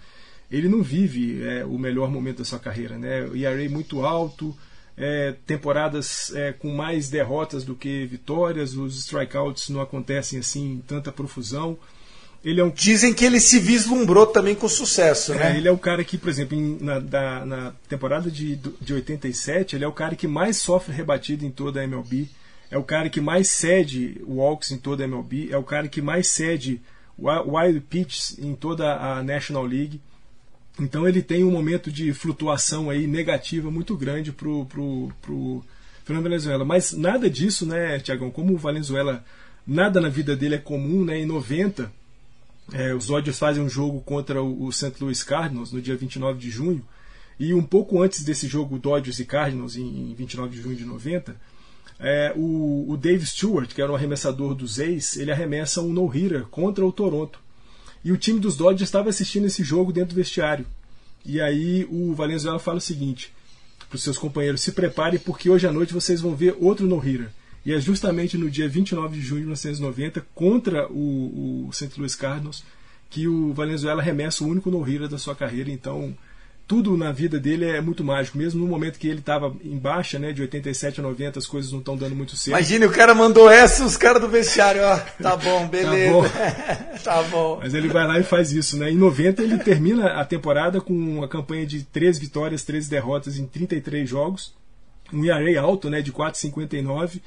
[0.50, 2.98] ele não vive é, o melhor momento da sua carreira.
[2.98, 3.24] Né?
[3.26, 4.56] O ERA muito alto,
[4.96, 10.80] é, temporadas é, com mais derrotas do que vitórias, os strikeouts não acontecem assim em
[10.80, 11.78] tanta profusão.
[12.44, 15.56] Ele é um Dizem que ele se vislumbrou também com sucesso, é, né?
[15.56, 19.74] ele é o cara que, por exemplo, em- na, da- na temporada de, de 87,
[19.76, 22.28] ele é o cara que mais sofre rebatido em toda a MLB.
[22.70, 25.48] É o cara que mais cede walks em toda a MLB.
[25.50, 26.80] É o cara que mais cede
[27.18, 30.00] wi- wild pitches em toda a National League.
[30.80, 35.64] Então ele tem um momento de flutuação aí negativa muito grande pro, pro, pro
[36.04, 36.64] Fernando Valenzuela.
[36.64, 38.30] Mas nada disso, né, Tiagão?
[38.30, 39.24] Como o Valenzuela,
[39.66, 41.18] nada na vida dele é comum, né?
[41.20, 41.92] Em 90,
[42.72, 44.94] é, os Dodgers fazem um jogo contra o, St.
[45.00, 46.84] Louis Cardinals no dia 29 de junho.
[47.38, 51.36] E um pouco antes desse jogo Dodgers e Cardinals, em 29 de junho de 90,
[51.98, 56.44] é, o, o Dave Stewart, que era o arremessador dos A's, ele arremessa um no-hitter
[56.46, 57.38] contra o Toronto.
[58.04, 60.66] E o time dos Dodgers estava assistindo esse jogo dentro do vestiário.
[61.24, 63.32] E aí o Valenzuela fala o seguinte
[63.88, 67.30] para os seus companheiros: se preparem porque hoje à noite vocês vão ver outro no-hitter.
[67.64, 71.90] E é justamente no dia 29 de junho de 1990, contra o, o St.
[71.96, 72.62] Louis Cardinals,
[73.08, 75.70] que o Valenzuela arremessa o único no-hitter da sua carreira.
[75.70, 76.14] Então,
[76.66, 78.36] tudo na vida dele é muito mágico.
[78.36, 81.72] Mesmo no momento que ele estava em baixa, né, de 87 a 90, as coisas
[81.72, 82.56] não estão dando muito certo.
[82.58, 86.30] Imagine, o cara mandou essa, os caras do vestiário, ó, tá bom, beleza.
[87.02, 87.30] tá, bom.
[87.30, 87.58] bom.
[87.62, 88.90] Mas ele vai lá e faz isso, né?
[88.90, 93.46] Em 90 ele termina a temporada com uma campanha de 3 vitórias, 13 derrotas em
[93.46, 94.54] 33 jogos,
[95.12, 97.20] um ERA alto, né, de 4,59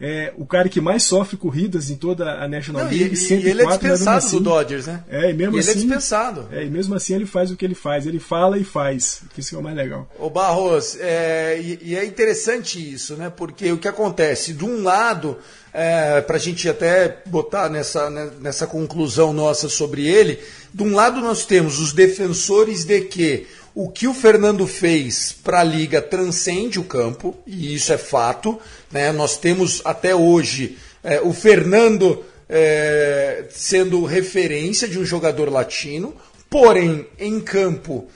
[0.00, 3.14] é o cara que mais sofre corridas em toda a National Não, League.
[3.14, 5.04] E, e ele é dispensado assim, do Dodgers, né?
[5.10, 5.70] É, e mesmo e assim.
[5.70, 6.48] Ele é dispensado.
[6.50, 8.06] É, e mesmo assim ele faz o que ele faz.
[8.06, 9.20] Ele fala e faz.
[9.36, 10.08] Isso é o mais legal.
[10.18, 13.28] Ô Barros, é, e, e, é interessante isso, né?
[13.28, 14.54] Porque o que acontece?
[14.54, 15.36] De um lado,
[15.70, 20.38] é, para a gente até botar nessa, né, nessa conclusão nossa sobre ele,
[20.72, 25.60] de um lado nós temos os defensores de que o que o Fernando fez para
[25.60, 28.58] a liga transcende o campo, e isso é fato.
[28.90, 29.12] Né?
[29.12, 36.14] Nós temos até hoje é, o Fernando é, sendo referência de um jogador latino,
[36.48, 38.08] porém, em campo,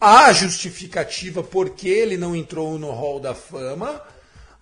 [0.00, 4.00] há justificativa porque ele não entrou no Hall da Fama,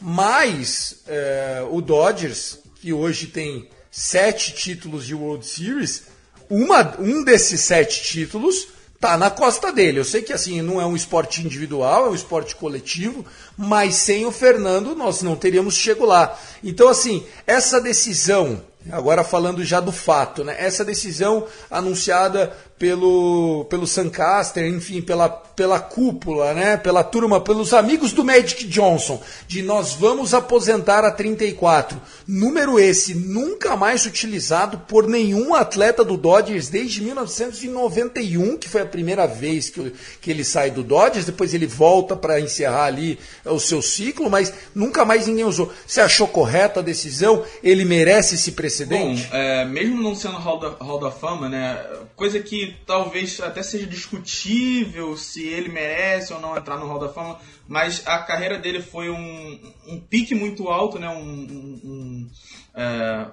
[0.00, 6.02] mas é, o Dodgers, que hoje tem sete títulos de World Series,
[6.50, 8.68] uma, um desses sete títulos
[9.04, 9.98] tá na costa dele.
[9.98, 13.22] Eu sei que assim não é um esporte individual, é um esporte coletivo,
[13.54, 16.38] mas sem o Fernando nós não teríamos chego lá.
[16.62, 20.56] Então assim, essa decisão, agora falando já do fato, né?
[20.58, 26.76] Essa decisão anunciada pelo, pelo Sancaster, enfim, pela, pela cúpula, né?
[26.76, 32.00] pela turma, pelos amigos do Magic Johnson, de nós vamos aposentar a 34.
[32.26, 38.86] Número esse nunca mais utilizado por nenhum atleta do Dodgers desde 1991, que foi a
[38.86, 43.60] primeira vez que, que ele sai do Dodgers, depois ele volta para encerrar ali o
[43.60, 45.72] seu ciclo, mas nunca mais ninguém usou.
[45.86, 47.44] Você achou correta a decisão?
[47.62, 49.28] Ele merece esse precedente?
[49.28, 51.76] Bom, é, mesmo não sendo Hall da, Hall da Fama, né?
[52.16, 57.08] Coisa que talvez até seja discutível se ele merece ou não entrar no Hall da
[57.08, 61.08] Fama, mas a carreira dele foi um, um pique muito alto, né?
[61.08, 62.30] Um, um, um
[62.74, 63.26] é,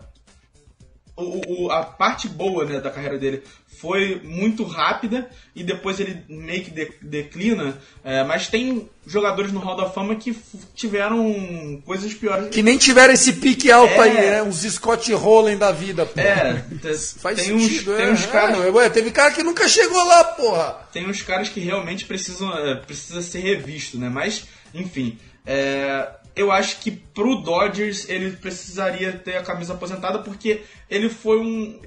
[1.16, 3.44] o, o, a parte boa né, da carreira dele
[3.82, 7.78] foi muito rápida e depois ele meio que de, declina.
[8.04, 10.36] É, mas tem jogadores no Hall da Fama que
[10.76, 12.50] tiveram coisas piores.
[12.50, 14.44] Que nem tiveram esse pique alto é, aí, né?
[14.44, 16.20] Uns Scott Rowland da vida, pô.
[16.20, 16.64] É,
[17.18, 17.92] faz tem sentido.
[17.92, 18.58] Uns, é, tem uns caras.
[18.64, 20.88] É, ué, teve cara que nunca chegou lá, porra.
[20.94, 24.10] Tem uns caras que realmente precisam é, precisa ser revisto, né?
[24.10, 25.18] Mas, enfim.
[25.44, 31.40] É, eu acho que pro Dodgers ele precisaria ter a camisa aposentada porque ele foi
[31.40, 31.80] um,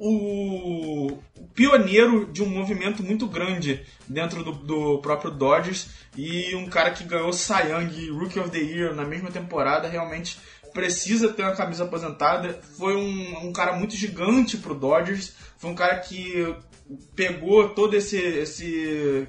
[0.00, 1.18] o
[1.54, 7.04] pioneiro de um movimento muito grande dentro do, do, próprio Dodgers e um cara que
[7.04, 10.38] ganhou Cy Young Rookie of the Year na mesma temporada realmente
[10.72, 12.60] precisa ter uma camisa aposentada.
[12.78, 16.54] Foi um, um cara muito gigante pro Dodgers, foi um cara que
[17.14, 19.28] pegou todo esse, esse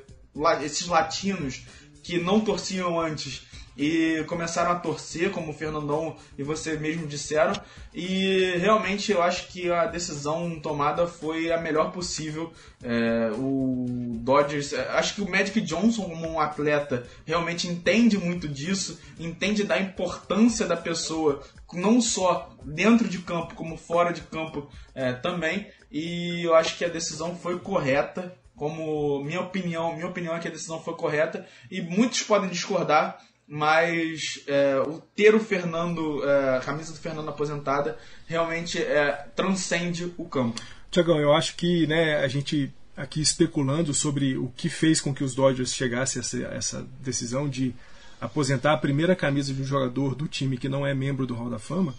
[0.64, 1.66] esses latinos
[2.02, 3.42] que não torciam antes
[3.82, 7.54] e começaram a torcer, como o Fernandão e você mesmo disseram.
[7.92, 12.54] E realmente eu acho que a decisão tomada foi a melhor possível.
[12.84, 13.88] É, o
[14.20, 19.64] Dodgers, é, acho que o Magic Johnson, como um atleta, realmente entende muito disso, entende
[19.64, 21.42] da importância da pessoa,
[21.74, 25.66] não só dentro de campo, como fora de campo é, também.
[25.92, 28.32] E eu acho que a decisão foi correta.
[28.56, 33.18] Como minha opinião, minha opinião é que a decisão foi correta e muitos podem discordar,
[33.54, 40.10] mas é, o ter o Fernando, é, a camisa do Fernando aposentada, realmente é, transcende
[40.18, 40.62] o campo.
[40.90, 45.22] Tiagão, eu acho que né, a gente aqui especulando sobre o que fez com que
[45.22, 47.76] os Dodgers chegassem a essa, decisão de
[48.22, 51.50] aposentar a primeira camisa de um jogador do time que não é membro do Hall
[51.50, 51.94] da Fama,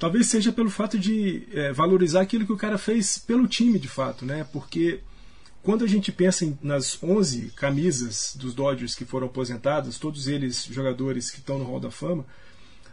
[0.00, 3.88] talvez seja pelo fato de é, valorizar aquilo que o cara fez pelo time de
[3.88, 4.44] fato, né?
[4.52, 4.98] Porque
[5.68, 10.64] quando a gente pensa em, nas 11 camisas dos Dodgers que foram aposentadas, todos eles
[10.64, 12.24] jogadores que estão no Hall da Fama,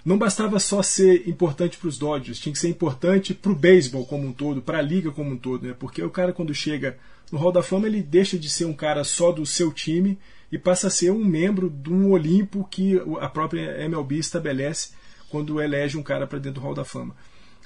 [0.04, 4.06] não bastava só ser importante para os Dodgers, tinha que ser importante para o beisebol
[4.06, 5.74] como um todo, para a liga como um todo, né?
[5.80, 6.98] Porque o cara quando chega
[7.32, 10.20] no Hall da Fama ele deixa de ser um cara só do seu time
[10.52, 14.90] e passa a ser um membro de um Olimpo que a própria MLB estabelece
[15.30, 17.16] quando elege um cara para dentro do Hall da Fama.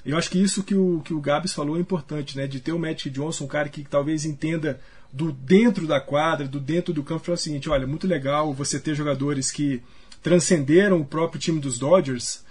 [0.04, 2.46] Eu acho que isso que o, que o Gabs falou é importante, né?
[2.46, 4.80] De ter o Magic Johnson, um cara que talvez entenda
[5.12, 8.78] do dentro da quadra, do dentro do campo, falou o seguinte: olha, muito legal você
[8.78, 9.82] ter jogadores que
[10.22, 12.44] transcenderam o próprio time dos Dodgers,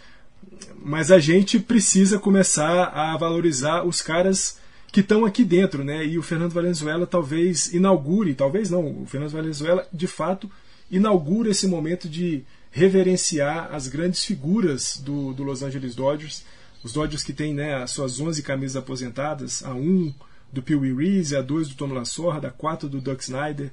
[0.83, 4.57] mas a gente precisa começar a valorizar os caras
[4.91, 6.05] que estão aqui dentro, né?
[6.05, 10.49] E o Fernando Valenzuela talvez inaugure, talvez não, o Fernando Valenzuela de fato
[10.89, 16.43] inaugura esse momento de reverenciar as grandes figuras do, do Los Angeles Dodgers,
[16.83, 20.13] os Dodgers que têm né, as suas 11 camisas aposentadas, a 1
[20.51, 23.71] do Pee Wee Reese, a 2 do Tom Lasorda, a 4 do Doug Snyder,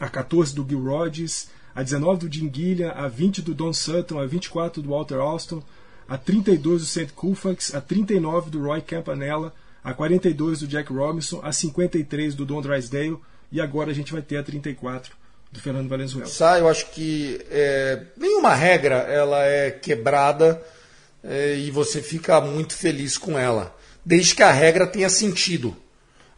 [0.00, 4.18] a 14 do Gil Rodgers, a 19 do Jim Gilliam, a 20 do Don Sutton,
[4.18, 5.62] a 24 do Walter Alston,
[6.08, 7.12] a 32 do St.
[7.12, 9.54] Koufax, a 39 do Roy Campanella,
[9.84, 13.18] a 42 do Jack Robinson, a 53 do Don Drysdale
[13.50, 15.14] e agora a gente vai ter a 34
[15.50, 16.28] do Fernando Valenzuela.
[16.28, 20.62] Sai, eu acho que é, nenhuma regra ela é quebrada
[21.22, 25.76] é, e você fica muito feliz com ela, desde que a regra tenha sentido.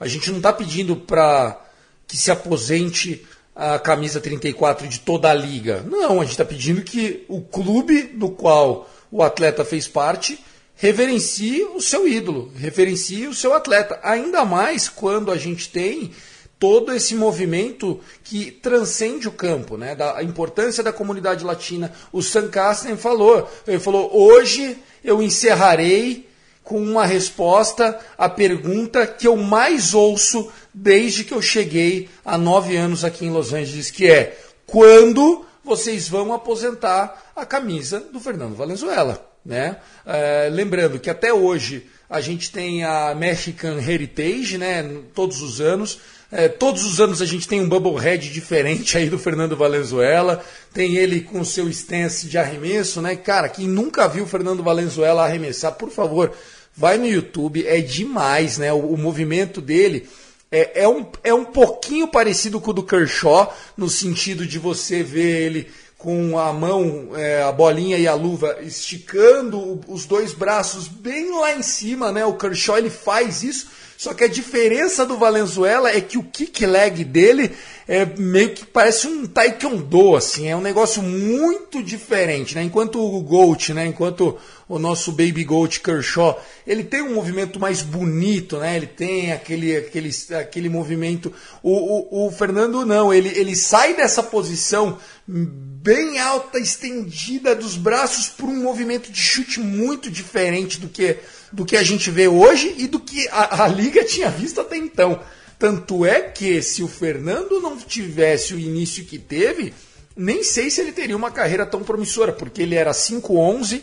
[0.01, 1.63] A gente não está pedindo para
[2.09, 3.25] que se aposente
[3.55, 5.85] a camisa 34 de toda a liga.
[5.87, 10.43] Não, a gente está pedindo que o clube do qual o atleta fez parte
[10.81, 14.01] reverencie o seu ídolo, reverencie o seu atleta.
[14.03, 16.11] Ainda mais quando a gente tem
[16.59, 19.95] todo esse movimento que transcende o campo, né?
[19.95, 21.93] Da importância da comunidade latina.
[22.11, 26.30] O Sam Casten falou, ele falou: hoje eu encerrarei
[26.71, 32.77] com uma resposta à pergunta que eu mais ouço desde que eu cheguei há nove
[32.77, 38.55] anos aqui em Los Angeles, que é quando vocês vão aposentar a camisa do Fernando
[38.55, 39.29] Valenzuela.
[39.45, 39.79] Né?
[40.07, 44.89] É, lembrando que até hoje a gente tem a Mexican Heritage, né?
[45.13, 45.99] todos os anos.
[46.33, 50.45] É, todos os anos a gente tem um Bubblehead diferente aí do Fernando Valenzuela.
[50.73, 53.17] Tem ele com seu stance de arremesso, né?
[53.17, 56.33] Cara, quem nunca viu o Fernando Valenzuela arremessar, por favor,
[56.77, 58.73] vai no YouTube, é demais, né?
[58.73, 60.09] O, o movimento dele
[60.51, 65.03] é, é, um, é um pouquinho parecido com o do Kershaw, no sentido de você
[65.03, 70.89] ver ele com a mão, é, a bolinha e a luva esticando os dois braços
[70.89, 72.25] bem lá em cima, né?
[72.25, 73.67] O Kershaw ele faz isso,
[74.01, 77.53] só que a diferença do Valenzuela é que o kick leg dele
[77.87, 82.63] é meio que parece um taekwondo, assim, é um negócio muito diferente, né?
[82.63, 83.85] Enquanto o Gold, né?
[83.87, 88.75] Enquanto o nosso Baby Gold Kershaw, ele tem um movimento mais bonito, né?
[88.75, 91.31] Ele tem aquele, aquele, aquele movimento.
[91.63, 94.97] O, o, o Fernando não, ele, ele sai dessa posição
[95.29, 101.19] bem alta, estendida dos braços por um movimento de chute muito diferente do que,
[101.53, 104.77] do que a gente vê hoje e do que a, a liga tinha visto até
[104.77, 105.21] então.
[105.59, 109.75] Tanto é que se o Fernando não tivesse o início que teve,
[110.17, 113.83] nem sei se ele teria uma carreira tão promissora, porque ele era 5'11",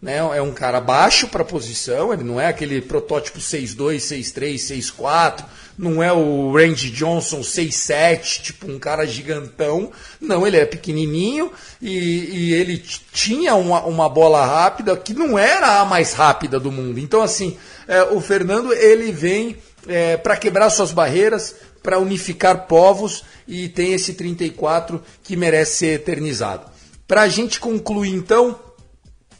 [0.00, 0.16] né?
[0.16, 5.44] É um cara baixo para a posição, ele não é aquele protótipo 6'2", 6'3", 6'4",
[5.76, 9.90] não é o Randy Johnson 6'7", tipo um cara gigantão.
[10.20, 12.78] Não, ele é pequenininho e, e ele
[13.12, 16.98] tinha uma, uma, bola rápida que não era a mais rápida do mundo.
[16.98, 23.24] Então, assim, é, o Fernando ele vem é, para quebrar suas barreiras, para unificar povos
[23.46, 26.66] e tem esse 34 que merece ser eternizado.
[27.06, 28.58] Para a gente concluir, então,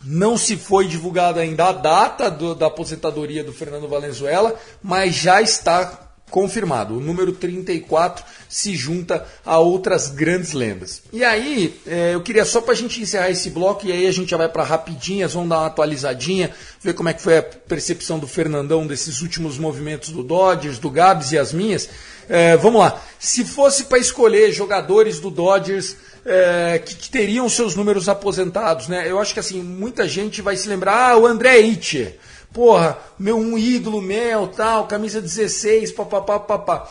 [0.08, 5.42] não se foi divulgada ainda a data do, da aposentadoria do Fernando Valenzuela, mas já
[5.42, 6.96] está confirmado.
[6.96, 11.02] O número 34 se junta a outras grandes lendas.
[11.12, 14.12] E aí, é, eu queria só para a gente encerrar esse bloco, e aí a
[14.12, 16.50] gente já vai para rapidinhas, vamos dar uma atualizadinha,
[16.80, 20.90] ver como é que foi a percepção do Fernandão desses últimos movimentos do Dodgers, do
[20.90, 21.88] Gabs e as minhas.
[22.28, 23.00] É, vamos lá.
[23.18, 25.96] Se fosse para escolher jogadores do Dodgers
[26.28, 29.10] é, que, que, teriam seus números aposentados, né?
[29.10, 32.18] Eu acho que assim, muita gente vai se lembrar, ah, o André Itcher
[32.52, 36.90] porra, meu um ídolo meu, tal, camisa 16, papapá, papá.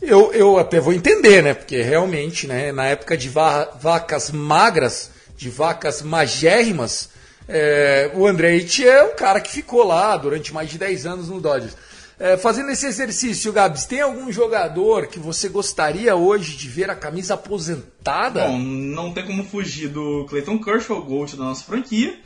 [0.00, 1.54] Eu, eu até vou entender, né?
[1.54, 7.10] Porque realmente, né, na época de va vacas magras, de vacas magérrimas,
[7.48, 11.40] é, o Andretti é um cara que ficou lá durante mais de 10 anos no
[11.40, 11.76] Dodgers.
[12.18, 16.94] É, fazendo esse exercício, Gabs, tem algum jogador que você gostaria hoje de ver a
[16.94, 18.46] camisa aposentada?
[18.46, 22.18] Bom, não tem como fugir do Clayton Kershaw, o Gold da nossa franquia.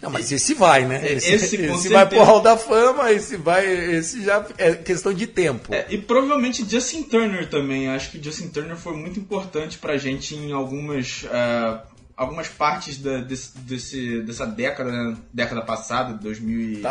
[0.00, 1.00] Não, mas esse vai, né?
[1.12, 3.66] Esse, esse, esse vai pro Hall da Fama, esse vai.
[3.66, 5.72] Esse já é questão de tempo.
[5.72, 7.88] É, e provavelmente Justin Turner também.
[7.88, 11.22] Acho que Justin Turner foi muito importante pra gente em algumas.
[11.22, 15.16] Uh, algumas partes da, desse, desse, dessa década, né?
[15.32, 16.82] década passada, 2017.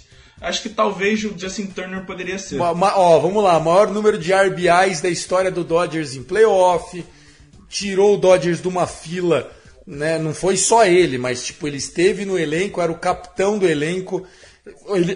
[0.00, 0.09] Tá
[0.40, 2.56] Acho que talvez o Justin Turner poderia ser.
[2.56, 7.04] Ma, ma, ó, vamos lá, maior número de RBIs da história do Dodgers em playoff.
[7.68, 9.50] Tirou o Dodgers de uma fila
[9.90, 10.18] né?
[10.18, 14.24] Não foi só ele, mas tipo, ele esteve no elenco, era o capitão do elenco.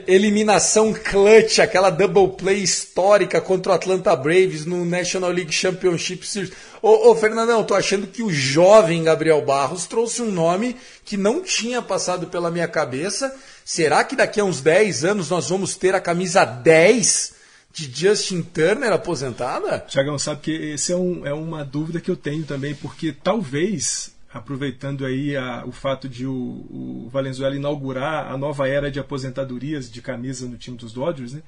[0.06, 6.52] Eliminação clutch, aquela double play histórica contra o Atlanta Braves no National League Championship Series.
[6.80, 11.42] Ô, ô Fernandão, tô achando que o jovem Gabriel Barros trouxe um nome que não
[11.42, 13.34] tinha passado pela minha cabeça.
[13.64, 17.34] Será que daqui a uns 10 anos nós vamos ter a camisa 10
[17.72, 19.80] de Justin Turner aposentada?
[19.80, 24.13] Tiagão, sabe que esse é, um, é uma dúvida que eu tenho também, porque talvez
[24.34, 29.88] aproveitando aí a, o fato de o, o, Valenzuela inaugurar a nova era de aposentadorias
[29.88, 31.42] de camisa no time dos Dodgers, né?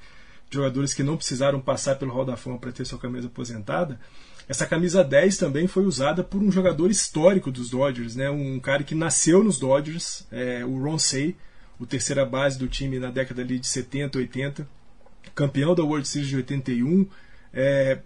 [0.48, 3.98] jogadores que não precisaram passar pelo Hall da Fama para ter sua camisa aposentada.
[4.48, 8.30] Essa camisa 10 também foi usada por um jogador histórico dos Dodgers, né?
[8.30, 11.34] um cara que nasceu nos Dodgers, é, o Ron Say,
[11.80, 14.68] o terceira base do time na década ali de 70, 80,
[15.34, 17.08] campeão da World Series de 81,
[17.52, 17.98] é,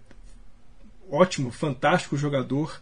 [1.07, 2.81] ótimo, fantástico jogador,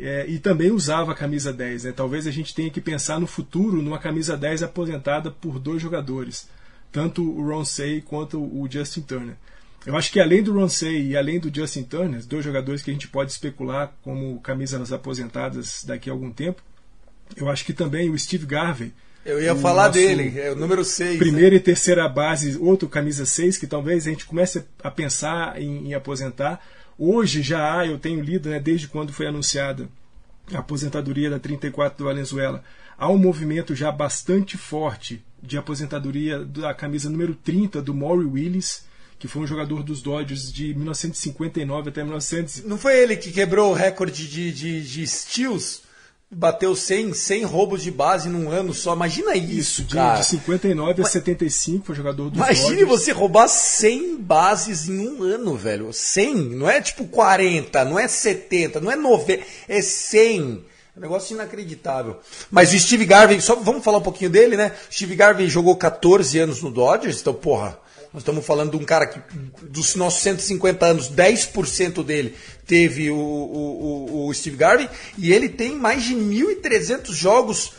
[0.00, 1.84] é, e também usava a camisa 10.
[1.84, 1.92] Né?
[1.92, 6.48] Talvez a gente tenha que pensar no futuro numa camisa 10 aposentada por dois jogadores,
[6.90, 9.36] tanto o Ron Say quanto o Justin Turner.
[9.86, 12.90] Eu acho que além do Ron Say e além do Justin Turner, dois jogadores que
[12.90, 16.62] a gente pode especular como camisas aposentadas daqui a algum tempo,
[17.36, 18.92] eu acho que também o Steve Garvey.
[19.24, 21.18] Eu ia falar dele, é o número 6.
[21.18, 21.56] Primeira né?
[21.56, 25.94] e terceira base, outro camisa 6, que talvez a gente comece a pensar em, em
[25.94, 26.60] aposentar
[27.02, 29.88] Hoje já há, eu tenho lido, né, desde quando foi anunciada
[30.52, 32.62] a aposentadoria da 34 do Valenzuela,
[32.98, 38.84] há um movimento já bastante forte de aposentadoria da camisa número 30 do Maury Willis,
[39.18, 42.64] que foi um jogador dos Dodgers de 1959 até 1900.
[42.64, 45.84] Não foi ele que quebrou o recorde de, de, de steals?
[46.30, 48.94] Bateu 100, 100 roubos de base num ano só.
[48.94, 50.20] Imagina isso, isso de, cara.
[50.20, 52.88] De 59 a 75 foi jogador do Imagine Dodgers.
[52.88, 55.92] você roubar 100 bases em um ano, velho.
[55.92, 60.64] 100, não é tipo 40, não é 70, não é 90, é 100.
[60.94, 62.20] É um negócio inacreditável.
[62.50, 64.72] Mas o Steve Garvey, só vamos falar um pouquinho dele, né?
[64.88, 67.78] O Steve Garvey jogou 14 anos no Dodgers, então, porra,
[68.12, 69.20] nós estamos falando de um cara que,
[69.62, 72.34] dos nossos 150 anos, 10% dele
[72.70, 77.72] teve o, o, o, Steve Garvey, e ele tem mais de 1.300 jogos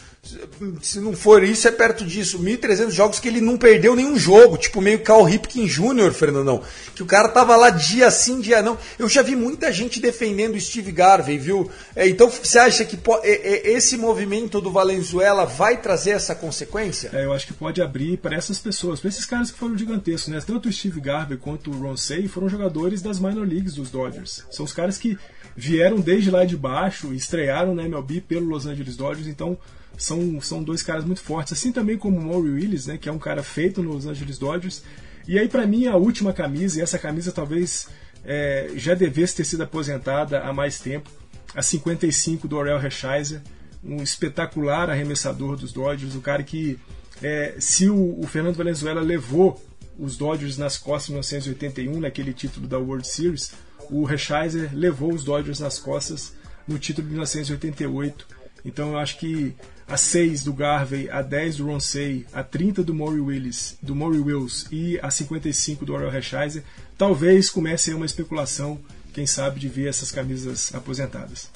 [0.81, 2.39] se não for isso, é perto disso.
[2.39, 6.61] 1.300 jogos que ele não perdeu nenhum jogo, tipo meio Cal Ripken Jr., Fernandão.
[6.95, 8.77] Que o cara tava lá dia sim, dia não.
[8.99, 11.69] Eu já vi muita gente defendendo o Steve Garvey, viu?
[11.95, 17.09] É, então você acha que é, é, esse movimento do Valenzuela vai trazer essa consequência?
[17.13, 20.31] É, eu acho que pode abrir para essas pessoas, para esses caras que foram gigantescos,
[20.31, 20.39] né?
[20.45, 24.45] Tanto o Steve Garvey quanto o Ron Say foram jogadores das minor leagues dos Dodgers.
[24.51, 25.17] São os caras que
[25.55, 29.57] vieram desde lá de baixo, estrearam na MLB pelo Los Angeles Dodgers, então
[29.97, 33.11] são, são dois caras muito fortes, assim também como o Maury Willis, né, que é
[33.11, 34.83] um cara feito nos Angeles Dodgers.
[35.27, 37.87] E aí, para mim, a última camisa, e essa camisa talvez
[38.25, 41.09] é, já devesse ter sido aposentada há mais tempo,
[41.53, 43.41] a 55 do Orel Hershiser,
[43.83, 46.79] um espetacular arremessador dos Dodgers, o cara que,
[47.21, 49.61] é, se o, o, Fernando Valenzuela levou
[49.97, 53.51] os Dodgers nas costas em 1981, naquele título da World Series,
[53.89, 56.33] o Hershiser levou os Dodgers nas costas
[56.67, 58.27] no título de 1988.
[58.63, 59.55] Então eu acho que
[59.91, 64.19] a 6 do Garvey, a 10 do Ronsey, a 30 do Maury Willis, do Maury
[64.19, 66.63] Wills e a 55 do Orel Hershiser,
[66.97, 68.79] talvez comece uma especulação,
[69.13, 71.49] quem sabe, de ver essas camisas aposentadas.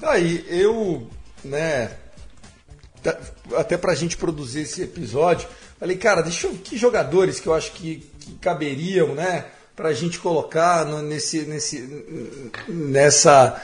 [0.00, 1.10] Aí, eu,
[1.44, 1.90] né,
[3.54, 5.46] até pra gente produzir esse episódio,
[5.78, 9.44] falei, cara, deixa eu, que jogadores que eu acho que, que caberiam, né,
[9.76, 12.10] pra gente colocar no, nesse, nesse,
[12.66, 13.60] nessa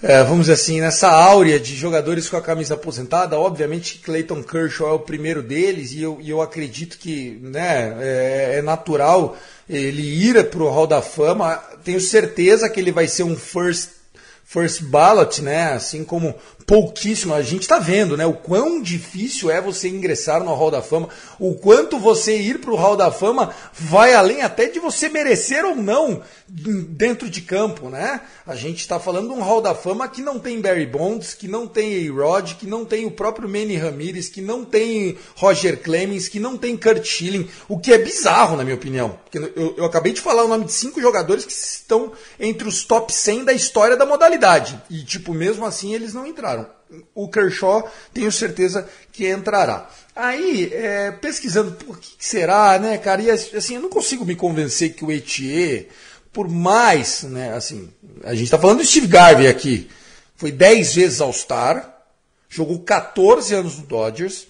[0.00, 4.90] é, vamos dizer assim, nessa áurea de jogadores com a camisa aposentada, obviamente Clayton Kershaw
[4.90, 9.36] é o primeiro deles e eu, e eu acredito que né, é, é natural
[9.68, 11.56] ele ir para o Hall da Fama.
[11.82, 13.90] Tenho certeza que ele vai ser um first,
[14.44, 15.72] first ballot, né?
[15.72, 16.32] assim como
[16.68, 17.32] pouquíssimo.
[17.32, 18.26] A gente está vendo, né?
[18.26, 21.08] O quão difícil é você ingressar no Hall da Fama,
[21.40, 25.64] o quanto você ir para o Hall da Fama vai além até de você merecer
[25.64, 28.20] ou não dentro de campo, né?
[28.46, 31.48] A gente está falando de um Hall da Fama que não tem Barry Bonds, que
[31.48, 36.28] não tem A-Rod, que não tem o próprio Manny Ramirez, que não tem Roger Clemens,
[36.28, 39.18] que não tem Kurt Schilling, o que é bizarro, na minha opinião.
[39.24, 42.84] Porque eu, eu acabei de falar o nome de cinco jogadores que estão entre os
[42.84, 44.78] top 100 da história da modalidade.
[44.90, 46.57] E, tipo, mesmo assim eles não entraram
[47.14, 49.88] o Kershaw tenho certeza que entrará.
[50.14, 53.22] Aí, é, pesquisando por que será, né, cara?
[53.22, 55.86] E assim, eu não consigo me convencer que o Etier,
[56.32, 57.88] por mais, né, assim,
[58.24, 59.88] a gente está falando do Steve Garvey aqui,
[60.36, 62.02] foi 10 vezes All-Star,
[62.48, 64.47] jogou 14 anos no Dodgers,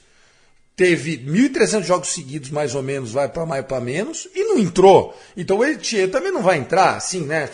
[0.79, 5.13] teve 1.300 jogos seguidos, mais ou menos, vai para mais para menos, e não entrou.
[5.37, 7.51] Então o Elitier também não vai entrar, assim, né?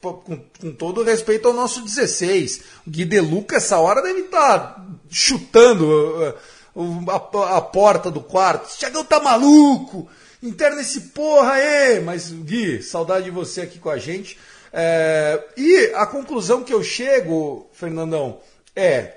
[0.00, 2.60] Com, com, todo respeito ao nosso 16.
[2.86, 6.34] O Gui De Luca, essa hora, deve estar tá chutando uh,
[6.72, 8.78] o- a, a porta do quarto.
[8.78, 10.08] Tiagão tá maluco!
[10.40, 11.98] Interna esse porra aí!
[11.98, 14.38] Mas, Gui, saudade de você aqui com a gente.
[14.72, 18.38] É, e a conclusão que eu chego, Fernandão,
[18.76, 19.14] é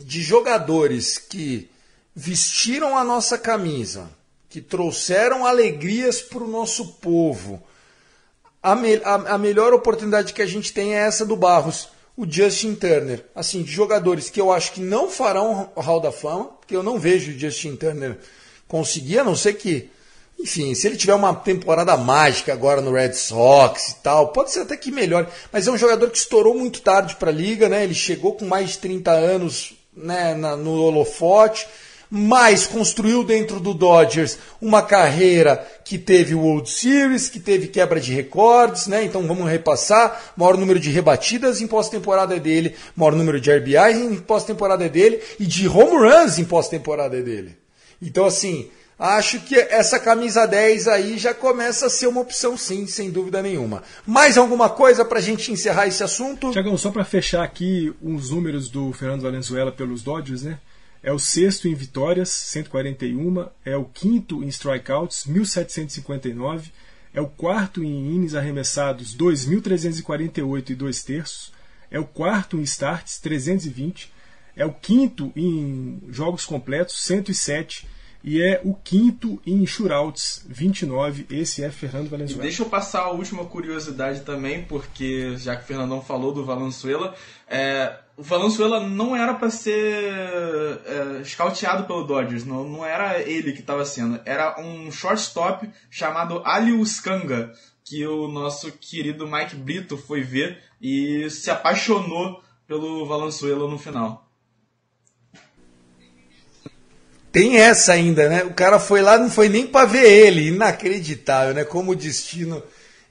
[0.00, 1.70] de jogadores que
[2.14, 4.10] vestiram a nossa camisa,
[4.48, 7.62] que trouxeram alegrias para o nosso povo.
[8.62, 12.30] A, me- a- a melhor oportunidade que a gente tem é essa do Barros, o
[12.30, 13.24] Justin Turner.
[13.34, 16.82] Assim, de jogadores que eu acho que não farão o Hall da Fama, porque eu
[16.82, 18.18] não vejo o Justin Turner
[18.68, 19.90] conseguir, a não ser que,
[20.38, 24.60] enfim, se ele tiver uma temporada mágica agora no Red Sox e tal, pode ser
[24.60, 25.26] até que melhore.
[25.50, 27.82] Mas é um jogador que estourou muito tarde para a liga, né?
[27.84, 31.66] Ele chegou com mais de 30 anos né, na- no holofote
[32.14, 38.12] mas construiu dentro do Dodgers uma carreira que teve World Series, que teve quebra de
[38.12, 39.02] recordes, né?
[39.02, 40.34] Então vamos repassar.
[40.36, 44.90] Maior número de rebatidas em pós-temporada é dele, maior número de RBIs em pós-temporada é
[44.90, 47.56] dele e de home runs em pós-temporada é dele.
[48.02, 52.86] Então assim, acho que essa camisa 10 aí já começa a ser uma opção sim,
[52.86, 53.84] sem dúvida nenhuma.
[54.06, 56.50] Mais alguma coisa pra gente encerrar esse assunto?
[56.50, 60.58] Tiagão, só para fechar aqui uns números do Fernando Valenzuela pelos Dodgers, né?
[61.02, 66.70] É o sexto em vitórias, 141, é o quinto em strikeouts, 1759,
[67.12, 71.52] é o quarto em innings arremessados, 2.348 e 2 terços,
[71.90, 74.12] é o quarto em starts, 320,
[74.56, 77.86] é o quinto em jogos completos, 107,
[78.24, 81.26] e é o quinto em shootouts, 29.
[81.30, 82.42] Esse é Fernando E Valenzuela.
[82.42, 87.14] deixa eu passar a última curiosidade também, porque já que o Fernandão falou do Valenzuela,
[87.48, 90.04] é, o Valenzuela não era para ser
[90.86, 96.42] é, scouteado pelo Dodgers, não, não era ele que estava sendo, era um shortstop chamado
[96.44, 97.52] Aliu Skanga,
[97.84, 104.28] que o nosso querido Mike Brito foi ver e se apaixonou pelo Valenzuela no final.
[107.32, 108.44] Tem essa ainda, né?
[108.44, 110.48] O cara foi lá, não foi nem para ver ele.
[110.48, 111.64] Inacreditável, né?
[111.64, 112.62] Como o destino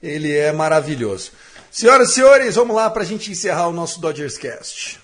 [0.02, 1.32] ele é maravilhoso.
[1.70, 5.00] Senhoras e senhores, vamos lá para a gente encerrar o nosso Dodgers Cast.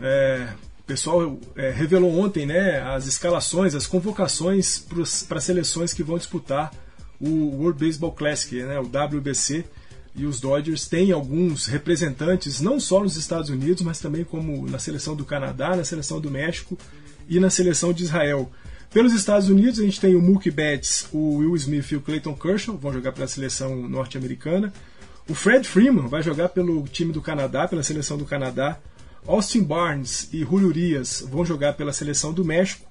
[0.00, 0.48] É,
[0.86, 6.72] pessoal é, revelou ontem né, as escalações, as convocações para as seleções que vão disputar
[7.20, 9.64] o World Baseball Classic, né, o WBC.
[10.14, 14.78] E os Dodgers têm alguns representantes, não só nos Estados Unidos, mas também como na
[14.78, 16.78] seleção do Canadá, na seleção do México
[17.28, 18.50] e na seleção de Israel.
[18.92, 22.34] Pelos Estados Unidos, a gente tem o Mookie Betts, o Will Smith e o Clayton
[22.34, 24.72] Kershaw, vão jogar pela seleção norte-americana.
[25.28, 28.78] O Fred Freeman vai jogar pelo time do Canadá, pela seleção do Canadá.
[29.26, 32.86] Austin Barnes e Julio Urias vão jogar pela seleção do México.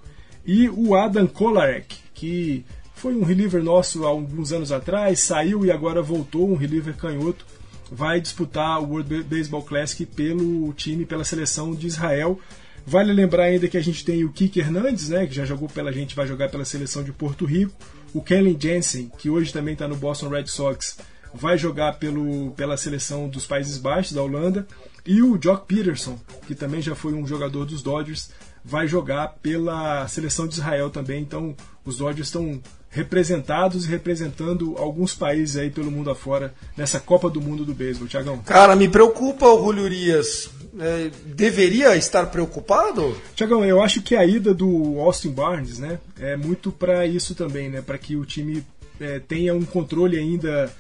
[0.46, 2.66] E o Adam Kolarek, que
[3.04, 7.46] foi um reliever nosso há alguns anos atrás, saiu e agora voltou, um reliever canhoto,
[7.92, 12.40] vai disputar o World Baseball Classic pelo time, pela seleção de Israel.
[12.88, 15.92] Vale lembrar ainda que a gente tem o Kike Hernandes, né, que já jogou pela
[15.92, 17.74] gente, vai jogar pela seleção de Porto Rico.
[18.14, 20.98] O Kellen Jensen, que hoje também está no Boston Red Sox,
[21.34, 24.66] vai jogar pelo, pela seleção dos Países Baixos, da Holanda.
[25.06, 28.30] E o Jock Peterson, que também já foi um jogador dos Dodgers,
[28.64, 31.22] vai jogar pela seleção de Israel também.
[31.22, 32.62] Então, os Dodgers estão
[32.94, 38.08] representados e representando alguns países aí pelo mundo afora nessa Copa do Mundo do beisebol,
[38.08, 38.38] Tiagão.
[38.40, 40.50] Cara, me preocupa o Julio Urias.
[40.80, 43.16] É, deveria estar preocupado?
[43.36, 47.70] Tiagão, eu acho que a ida do Austin Barnes, né, é muito para isso também,
[47.70, 48.64] né, para que o time
[49.00, 50.72] é, tenha um controle ainda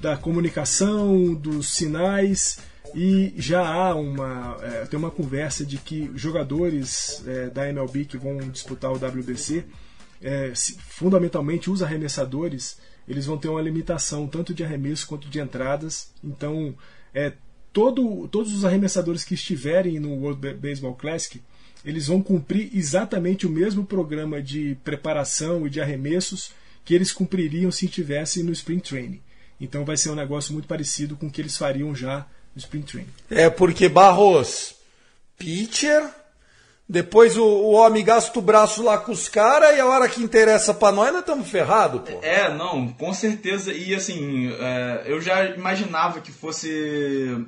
[0.00, 2.58] da comunicação, dos sinais
[2.94, 8.16] e já há uma é, tem uma conversa de que jogadores é, da MLB que
[8.16, 9.64] vão disputar o WBC,
[10.20, 15.40] é, se, fundamentalmente os arremessadores, eles vão ter uma limitação tanto de arremesso quanto de
[15.40, 16.10] entradas.
[16.22, 16.74] Então,
[17.14, 17.32] é,
[17.72, 21.40] todo, todos os arremessadores que estiverem no World Baseball Classic,
[21.84, 26.50] eles vão cumprir exatamente o mesmo programa de preparação e de arremessos
[26.84, 29.20] que eles cumpririam se estivessem no Spring Training.
[29.60, 32.82] Então vai ser um negócio muito parecido com o que eles fariam já no Spring
[32.82, 33.10] Training.
[33.30, 34.74] É porque Barros,
[35.38, 36.10] pitcher,
[36.88, 40.22] depois o, o homem gasta o braço lá com os caras e a hora que
[40.22, 42.20] interessa pra nós, nós estamos ferrados, pô.
[42.22, 43.72] É, não, com certeza.
[43.72, 47.44] E assim, é, eu já imaginava que fosse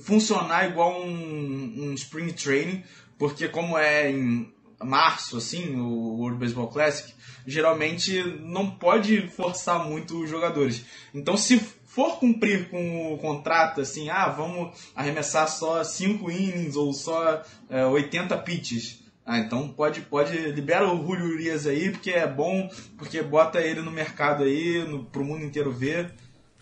[0.00, 2.82] funcionar igual um, um Spring Training,
[3.18, 4.52] porque como é em
[4.82, 7.12] março, assim, o World Baseball Classic,
[7.46, 10.84] geralmente não pode forçar muito os jogadores.
[11.12, 11.60] Então, se
[11.94, 17.40] for cumprir com o contrato, assim, ah, vamos arremessar só 5 innings ou só
[17.70, 18.98] é, 80 pitches.
[19.24, 22.68] Ah, então pode, pode libera o Julio Urias aí, porque é bom,
[22.98, 26.12] porque bota ele no mercado aí, no, pro mundo inteiro ver.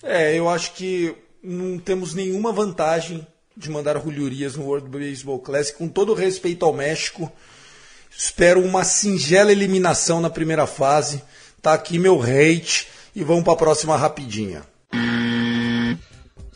[0.02, 3.26] É, eu acho que não temos nenhuma vantagem
[3.56, 7.32] de mandar rulhurias no World Baseball Classic, com todo respeito ao México.
[8.14, 11.22] Espero uma singela eliminação na primeira fase.
[11.62, 14.62] Tá aqui meu hate e vamos para a próxima rapidinha.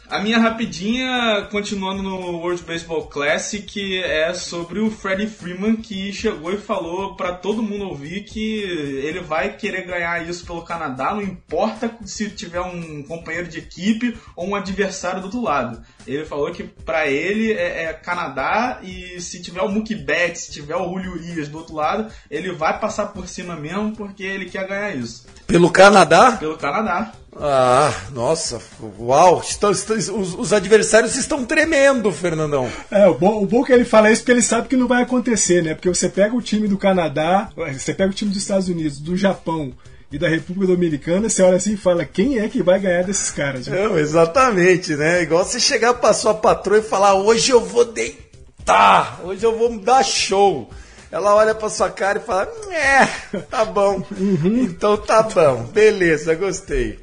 [0.09, 6.53] A minha rapidinha, continuando no World Baseball Classic, é sobre o Freddie Freeman que chegou
[6.53, 8.63] e falou para todo mundo ouvir que
[9.03, 14.17] ele vai querer ganhar isso pelo Canadá, não importa se tiver um companheiro de equipe
[14.37, 15.83] ou um adversário do outro lado.
[16.07, 20.53] Ele falou que para ele é, é, Canadá e se tiver o Mookie Betts, se
[20.53, 24.45] tiver o Julio Urias do outro lado, ele vai passar por cima mesmo porque ele
[24.45, 25.27] quer ganhar isso.
[25.49, 26.33] Pelo Canadá?
[26.33, 27.13] Pelo Canadá.
[27.39, 28.59] Ah, nossa,
[28.99, 32.71] uau, estão, estão- os, os adversários estão tremendo, Fernandão.
[32.91, 35.03] É, o bom, o bom que ele fala isso porque ele sabe que não vai
[35.03, 35.75] acontecer, né?
[35.75, 39.17] Porque você pega o time do Canadá, você pega o time dos Estados Unidos, do
[39.17, 39.73] Japão
[40.11, 43.31] e da República Dominicana, você olha assim e fala, quem é que vai ganhar desses
[43.31, 43.67] caras?
[43.67, 45.23] Não, exatamente, né?
[45.23, 49.79] Igual você chegar pra sua patroa e falar, hoje eu vou deitar, hoje eu vou
[49.79, 50.71] dar show.
[51.11, 53.07] Ela olha pra sua cara e fala, é,
[53.51, 54.03] tá bom.
[54.45, 56.99] Então tá bom, beleza, gostei.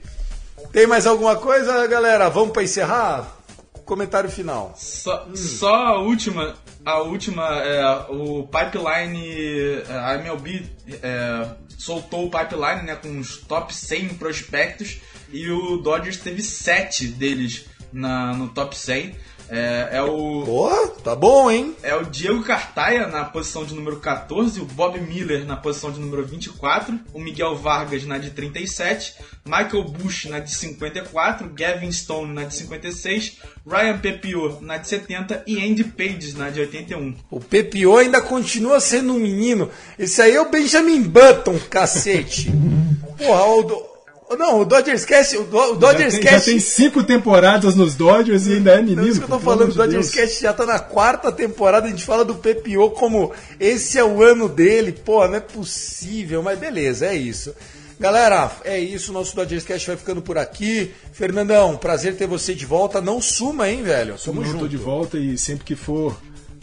[0.74, 2.30] Tem mais alguma coisa, galera?
[2.30, 3.38] Vamos pra encerrar?
[3.86, 4.74] Comentário final.
[4.76, 10.66] Só, só a última, a última, é, o pipeline, é, a MLB
[11.04, 11.48] é,
[11.78, 15.00] soltou o pipeline né, com os top 100 prospectos
[15.32, 19.16] e o Dodgers teve 7 deles na, no top 100.
[19.56, 21.76] É, é o Pô, tá bom, hein?
[21.84, 26.00] é o Diego Cartaia na posição de número 14, o Bob Miller na posição de
[26.00, 29.14] número 24, o Miguel Vargas na de 37,
[29.46, 33.38] Michael Bush na de 54, Gavin Stone na de 56,
[33.68, 37.16] Ryan Pepio na de 70 e Andy Page na de 81.
[37.30, 39.70] O PPO ainda continua sendo um menino.
[40.00, 42.52] Esse aí é o Benjamin Button, cacete.
[43.20, 43.93] Porra, o.
[44.38, 45.38] Não, o Dodgers Cast.
[45.38, 46.50] O, Do- o Já Dodgers tem, já Cast.
[46.50, 49.08] tem cinco temporadas nos Dodgers e ainda é É menino.
[49.08, 50.16] isso que eu tô falando, o Dodgers Deus.
[50.28, 54.22] Cast já tá na quarta temporada, a gente fala do PPO como esse é o
[54.24, 54.92] ano dele.
[54.92, 57.54] Pô, não é possível, mas beleza, é isso.
[58.00, 60.92] Galera, é isso, nosso Dodgers Cast vai ficando por aqui.
[61.14, 63.00] Fernandão, prazer ter você de volta.
[63.00, 64.16] Não suma, hein, velho?
[64.24, 64.60] Tamo Eu junto.
[64.62, 66.18] tô de volta e sempre que for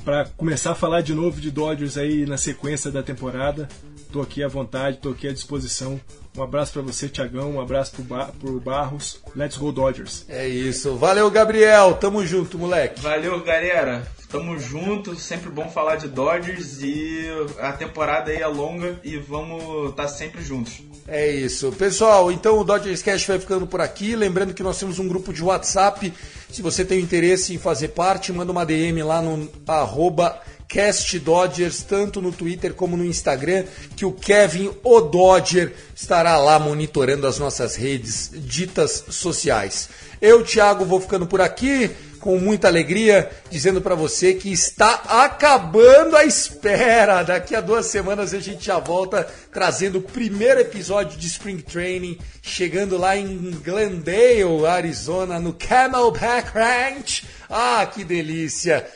[0.05, 3.69] pra começar a falar de novo de Dodgers aí na sequência da temporada,
[4.13, 6.01] tô aqui à vontade, tô aqui à disposição.
[6.37, 9.21] Um abraço pra você, Tiagão, um abraço pro, Ba- pro Barros.
[9.35, 10.25] Let's go Dodgers.
[10.29, 10.95] É isso.
[10.97, 11.95] Valeu, Gabriel.
[11.95, 13.01] Tamo junto, moleque.
[13.01, 14.07] Valeu, galera.
[14.29, 17.25] Tamo junto, sempre bom falar de Dodgers e
[17.59, 20.81] a temporada aí é longa e vamos estar sempre juntos.
[21.09, 21.73] É isso.
[21.73, 24.15] Pessoal, então o Dodgers Cash vai ficando por aqui.
[24.15, 26.13] Lembrando que nós temos um grupo de WhatsApp.
[26.49, 30.41] Se você tem interesse em fazer parte, manda uma DM lá no arroba
[30.71, 33.65] Cast Dodgers, tanto no Twitter como no Instagram,
[33.97, 39.89] que o Kevin O Dodger estará lá monitorando as nossas redes ditas sociais.
[40.23, 41.91] Eu, Thiago, vou ficando por aqui
[42.21, 47.25] com muita alegria, dizendo para você que está acabando a espera.
[47.25, 52.17] Daqui a duas semanas a gente já volta trazendo o primeiro episódio de Spring Training,
[52.43, 57.25] chegando lá em Glendale, Arizona, no Camelback Ranch.
[57.49, 58.87] Ah, que delícia!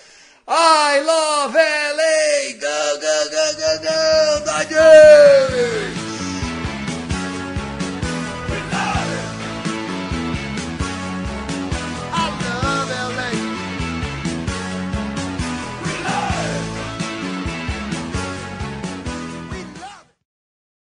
[0.47, 2.61] I love LA!
[2.61, 6.34] Go, go, go, go, go, Dodgers!